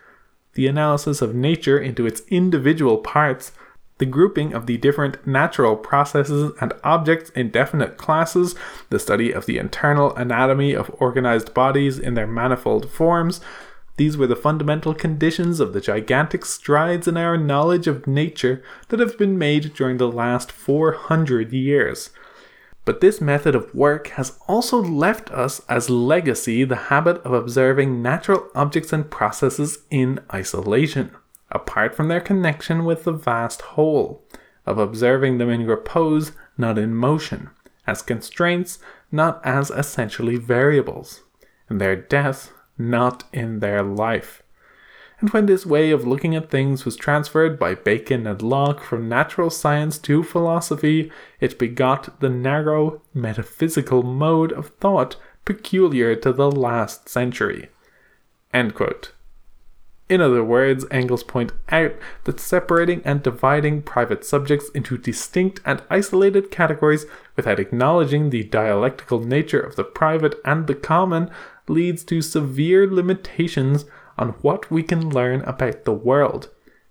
the 0.59 0.67
analysis 0.67 1.23
of 1.23 1.37
nature 1.37 1.79
into 1.79 2.05
its 2.05 2.23
individual 2.31 2.99
parts, 2.99 3.53
the 3.99 4.05
grouping 4.05 4.53
of 4.53 4.67
the 4.67 4.77
different 4.77 5.25
natural 5.25 5.77
processes 5.77 6.51
and 6.61 6.73
objects 6.83 7.31
in 7.31 7.49
definite 7.49 7.97
classes, 7.97 8.57
the 8.91 8.99
study 8.99 9.31
of 9.31 9.47
the 9.47 9.57
internal 9.57 10.13
anatomy 10.17 10.73
of 10.73 10.91
organized 10.99 11.55
bodies 11.55 11.97
in 11.97 12.15
their 12.15 12.27
manifold 12.27 12.91
forms, 12.91 13.41
these 13.99 14.17
were 14.17 14.27
the 14.27 14.35
fundamental 14.35 14.95
conditions 14.95 15.61
of 15.61 15.73
the 15.73 15.81
gigantic 15.81 16.45
strides 16.45 17.07
in 17.07 17.17
our 17.17 17.37
knowledge 17.37 17.87
of 17.87 18.09
nature 18.09 18.61
that 18.89 18.99
have 18.99 19.17
been 19.17 19.39
made 19.39 19.73
during 19.75 19.99
the 19.99 20.11
last 20.11 20.51
400 20.51 21.53
years. 21.53 22.11
But 22.89 23.03
this 23.03 23.21
method 23.21 23.55
of 23.55 23.75
work 23.75 24.09
has 24.17 24.39
also 24.49 24.79
left 24.79 25.31
us 25.31 25.61
as 25.69 25.91
legacy 25.91 26.65
the 26.65 26.89
habit 26.89 27.19
of 27.19 27.35
observing 27.35 28.01
natural 28.01 28.49
objects 28.55 28.95
and 28.95 29.11
processes 29.11 29.81
in 29.91 30.21
isolation, 30.33 31.11
apart 31.53 31.95
from 31.95 32.09
their 32.09 32.23
connection 32.23 32.87
with 32.87 33.05
the 33.05 33.13
vast 33.13 33.61
whole, 33.61 34.25
of 34.65 34.79
observing 34.79 35.37
them 35.37 35.51
in 35.51 35.67
repose, 35.67 36.33
not 36.57 36.79
in 36.79 36.95
motion, 36.95 37.51
as 37.87 38.01
constraints, 38.01 38.79
not 39.13 39.43
as 39.45 39.71
essentially 39.71 40.37
variables, 40.37 41.21
in 41.69 41.77
their 41.77 41.95
death, 41.95 42.53
not 42.79 43.25
in 43.35 43.59
their 43.59 43.83
life 43.83 44.43
and 45.21 45.31
when 45.31 45.47
this 45.47 45.67
way 45.67 45.91
of 45.91 46.07
looking 46.07 46.37
at 46.37 46.51
things 46.51 46.85
was 46.85 46.97
transferred 46.97 47.59
by 47.59 47.75
Bacon 47.75 48.27
and 48.27 48.41
Locke 48.41 48.83
from 48.83 49.09
natural 49.09 49.51
science 49.51 49.99
to 49.99 50.23
philosophy, 50.23 51.11
it 51.41 51.59
begot 51.59 52.21
the 52.21 52.29
narrow, 52.29 53.03
metaphysical 53.13 54.03
mode 54.03 54.53
of 54.53 54.69
thought 54.81 55.17
peculiar 55.45 56.15
to 56.15 56.33
the 56.33 56.51
last 56.51 57.09
century. 57.09 57.69
In 60.09 60.23
other 60.23 60.43
words, 60.43 60.87
Engels 60.91 61.23
point 61.23 61.53
out 61.69 61.93
that 62.25 62.41
separating 62.41 63.03
and 63.05 63.23
dividing 63.23 63.83
private 63.83 64.25
subjects 64.25 64.71
into 64.71 64.97
distinct 64.97 65.61
and 65.67 65.83
isolated 65.91 66.51
categories 66.51 67.05
without 67.37 67.61
acknowledging 67.61 68.31
the 68.31 68.45
dialectical 68.45 69.21
nature 69.21 69.61
of 69.61 69.77
the 69.77 69.85
private 69.85 70.37
and 70.45 70.67
the 70.67 70.75
common 70.75 71.31
leads 71.67 72.05
to 72.05 72.23
severe 72.23 72.91
limitations 72.91 73.85
on 74.19 74.31
what 74.43 74.71
we 74.71 74.83
can 74.83 75.11
learn 75.11 75.43
about 75.43 75.85
the 75.85 75.93
world. 75.93 76.51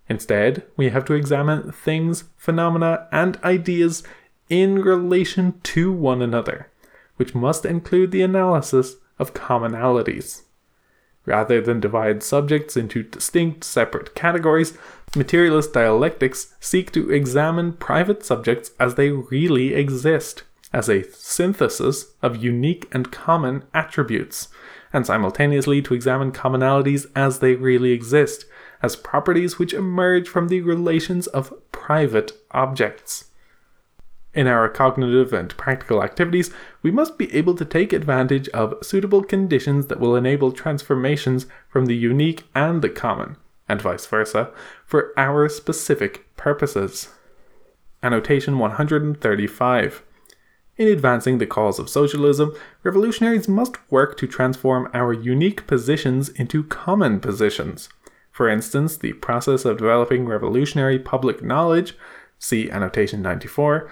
Instead, 0.09 0.63
we 0.77 0.89
have 0.89 1.05
to 1.05 1.13
examine 1.13 1.71
things, 1.71 2.25
phenomena, 2.37 3.07
and 3.11 3.37
ideas 3.43 4.03
in 4.49 4.75
relation 4.81 5.59
to 5.61 5.91
one 5.91 6.21
another, 6.21 6.71
which 7.17 7.35
must 7.35 7.65
include 7.65 8.11
the 8.11 8.21
analysis 8.21 8.95
of 9.19 9.33
commonalities. 9.33 10.43
Rather 11.25 11.59
than 11.59 11.81
divide 11.81 12.23
subjects 12.23 12.77
into 12.77 13.03
distinct, 13.03 13.65
separate 13.65 14.15
categories, 14.15 14.77
materialist 15.13 15.73
dialectics 15.73 16.55
seek 16.61 16.89
to 16.93 17.11
examine 17.11 17.73
private 17.73 18.25
subjects 18.25 18.71
as 18.79 18.95
they 18.95 19.11
really 19.11 19.73
exist, 19.73 20.43
as 20.71 20.89
a 20.89 21.03
synthesis 21.11 22.13
of 22.21 22.41
unique 22.41 22.87
and 22.93 23.11
common 23.11 23.65
attributes, 23.73 24.47
and 24.93 25.05
simultaneously 25.05 25.81
to 25.81 25.93
examine 25.93 26.31
commonalities 26.31 27.05
as 27.15 27.39
they 27.39 27.55
really 27.55 27.91
exist, 27.91 28.45
as 28.81 28.95
properties 28.95 29.57
which 29.57 29.73
emerge 29.73 30.27
from 30.27 30.47
the 30.47 30.61
relations 30.61 31.27
of 31.27 31.53
private 31.71 32.31
objects. 32.51 33.25
In 34.33 34.45
our 34.45 34.69
cognitive 34.69 35.33
and 35.33 35.55
practical 35.57 36.03
activities, 36.03 36.51
we 36.83 36.91
must 36.91 37.17
be 37.17 37.33
able 37.33 37.55
to 37.55 37.65
take 37.65 37.91
advantage 37.91 38.47
of 38.49 38.75
suitable 38.83 39.23
conditions 39.23 39.87
that 39.87 39.99
will 39.99 40.15
enable 40.15 40.51
transformations 40.51 41.47
from 41.67 41.87
the 41.87 41.95
unique 41.95 42.43
and 42.53 42.83
the 42.83 42.89
common, 42.89 43.37
and 43.67 43.81
vice 43.81 44.05
versa, 44.05 44.51
for 44.85 45.11
our 45.17 45.49
specific 45.49 46.35
purposes. 46.37 47.09
Annotation 48.03 48.59
135 48.59 50.03
in 50.77 50.87
advancing 50.87 51.37
the 51.39 51.47
cause 51.47 51.79
of 51.79 51.89
socialism, 51.89 52.55
revolutionaries 52.83 53.47
must 53.47 53.77
work 53.91 54.15
to 54.17 54.27
transform 54.27 54.89
our 54.93 55.11
unique 55.11 55.65
positions 55.65 56.29
into 56.29 56.63
common 56.63 57.19
positions. 57.19 57.89
For 58.31 58.47
instance, 58.47 58.97
the 58.97 59.13
process 59.13 59.65
of 59.65 59.79
developing 59.79 60.27
revolutionary 60.27 60.99
public 60.99 61.43
knowledge, 61.43 61.97
see 62.37 62.69
annotation 62.69 63.23
94, 63.23 63.89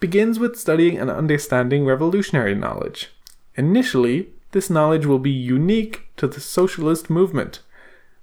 begins 0.00 0.40
with 0.40 0.58
studying 0.58 0.98
and 0.98 1.08
understanding 1.08 1.84
revolutionary 1.86 2.54
knowledge. 2.54 3.10
Initially, 3.54 4.30
this 4.50 4.68
knowledge 4.68 5.06
will 5.06 5.20
be 5.20 5.30
unique 5.30 6.08
to 6.16 6.26
the 6.26 6.40
socialist 6.40 7.08
movement. 7.08 7.60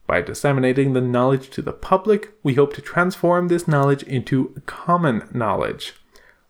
By 0.05 0.21
disseminating 0.21 0.91
the 0.91 1.01
knowledge 1.01 1.49
to 1.51 1.61
the 1.61 1.71
public, 1.71 2.33
we 2.43 2.55
hope 2.55 2.73
to 2.73 2.81
transform 2.81 3.47
this 3.47 3.67
knowledge 3.67 4.03
into 4.03 4.61
common 4.65 5.29
knowledge. 5.33 5.93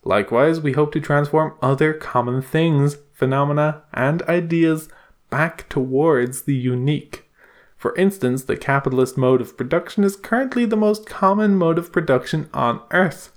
Likewise, 0.06 0.60
we 0.60 0.74
hope 0.74 0.92
to 0.94 1.00
transform 1.00 1.54
other 1.62 1.94
common 1.94 2.42
things, 2.42 2.98
phenomena, 3.14 3.84
and 3.94 4.22
ideas 4.24 4.90
back 5.30 5.68
towards 5.70 6.44
the 6.44 6.56
unique. 6.56 7.30
For 7.78 7.96
instance, 7.96 8.44
the 8.44 8.58
capitalist 8.58 9.18
mode 9.18 9.42
of 9.42 9.58
production 9.58 10.04
is 10.04 10.16
currently 10.16 10.66
the 10.66 10.78
most 10.78 11.06
common 11.06 11.56
mode 11.56 11.78
of 11.78 11.92
production 11.92 12.50
on 12.54 12.82
Earth. 12.92 13.32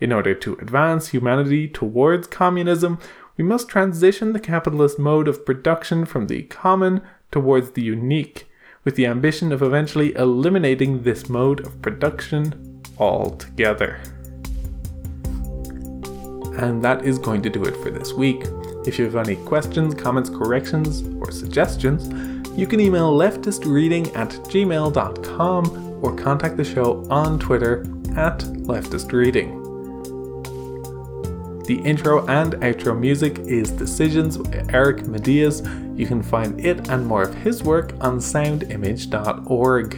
In 0.00 0.12
order 0.12 0.34
to 0.34 0.54
advance 0.54 1.08
humanity 1.08 1.68
towards 1.68 2.26
communism, 2.26 2.98
we 3.36 3.44
must 3.44 3.68
transition 3.68 4.32
the 4.32 4.40
capitalist 4.40 4.98
mode 4.98 5.28
of 5.28 5.46
production 5.46 6.04
from 6.04 6.26
the 6.26 6.42
common 6.44 7.02
towards 7.30 7.70
the 7.70 7.82
unique, 7.82 8.48
with 8.84 8.96
the 8.96 9.06
ambition 9.06 9.52
of 9.52 9.62
eventually 9.62 10.14
eliminating 10.14 11.02
this 11.02 11.28
mode 11.28 11.60
of 11.60 11.80
production 11.80 12.82
altogether. 12.98 14.00
And 16.58 16.82
that 16.84 17.04
is 17.04 17.18
going 17.18 17.42
to 17.42 17.50
do 17.50 17.64
it 17.64 17.76
for 17.76 17.90
this 17.90 18.12
week. 18.12 18.44
If 18.86 18.98
you 18.98 19.04
have 19.04 19.16
any 19.16 19.36
questions, 19.36 19.94
comments, 19.94 20.28
corrections, 20.28 21.02
or 21.20 21.30
suggestions, 21.30 22.08
you 22.56 22.66
can 22.66 22.80
email 22.80 23.16
leftistreading 23.16 24.14
at 24.16 24.30
gmail.com 24.30 25.98
or 26.02 26.16
contact 26.16 26.56
the 26.56 26.64
show 26.64 27.06
on 27.08 27.38
Twitter 27.38 27.80
at 28.16 28.40
leftistreading. 28.40 29.62
The 31.66 31.78
intro 31.78 32.26
and 32.26 32.54
outro 32.54 32.98
music 32.98 33.38
is 33.38 33.70
Decisions 33.70 34.36
by 34.36 34.64
Eric 34.70 35.04
Matyas. 35.04 35.62
You 35.96 36.06
can 36.06 36.22
find 36.22 36.60
it 36.60 36.90
and 36.90 37.06
more 37.06 37.22
of 37.22 37.34
his 37.34 37.62
work 37.62 37.92
on 38.00 38.18
soundimage.org. 38.18 39.94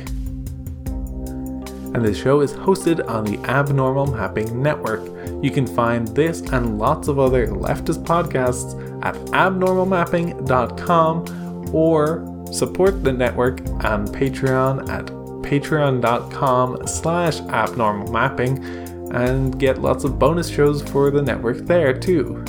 And 1.95 2.05
the 2.05 2.13
show 2.13 2.41
is 2.41 2.53
hosted 2.53 3.09
on 3.09 3.25
the 3.25 3.39
Abnormal 3.49 4.07
Mapping 4.07 4.63
Network. 4.63 5.14
You 5.45 5.51
can 5.51 5.67
find 5.67 6.09
this 6.09 6.41
and 6.41 6.79
lots 6.79 7.07
of 7.07 7.19
other 7.19 7.49
leftist 7.49 8.05
podcasts 8.05 8.73
at 9.05 9.15
abnormalmapping.com 9.15 11.75
or 11.75 12.47
support 12.51 13.05
the 13.05 13.13
network 13.13 13.61
on 13.85 14.09
Patreon 14.09 14.89
at 14.89 15.05
patreon.com 15.45 16.87
slash 16.87 17.41
abnormalmapping 17.41 19.15
and 19.15 19.61
get 19.61 19.83
lots 19.83 20.05
of 20.05 20.19
bonus 20.19 20.49
shows 20.49 20.81
for 20.81 21.11
the 21.11 21.21
network 21.21 21.59
there 21.67 21.93
too. 21.93 22.43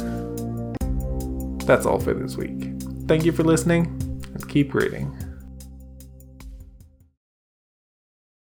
That's 1.65 1.85
all 1.85 1.99
for 1.99 2.13
this 2.13 2.37
week. 2.37 2.71
Thank 3.09 3.25
you 3.25 3.33
for 3.33 3.43
listening 3.43 3.87
and 4.33 4.47
keep 4.47 4.73
reading. 4.73 5.13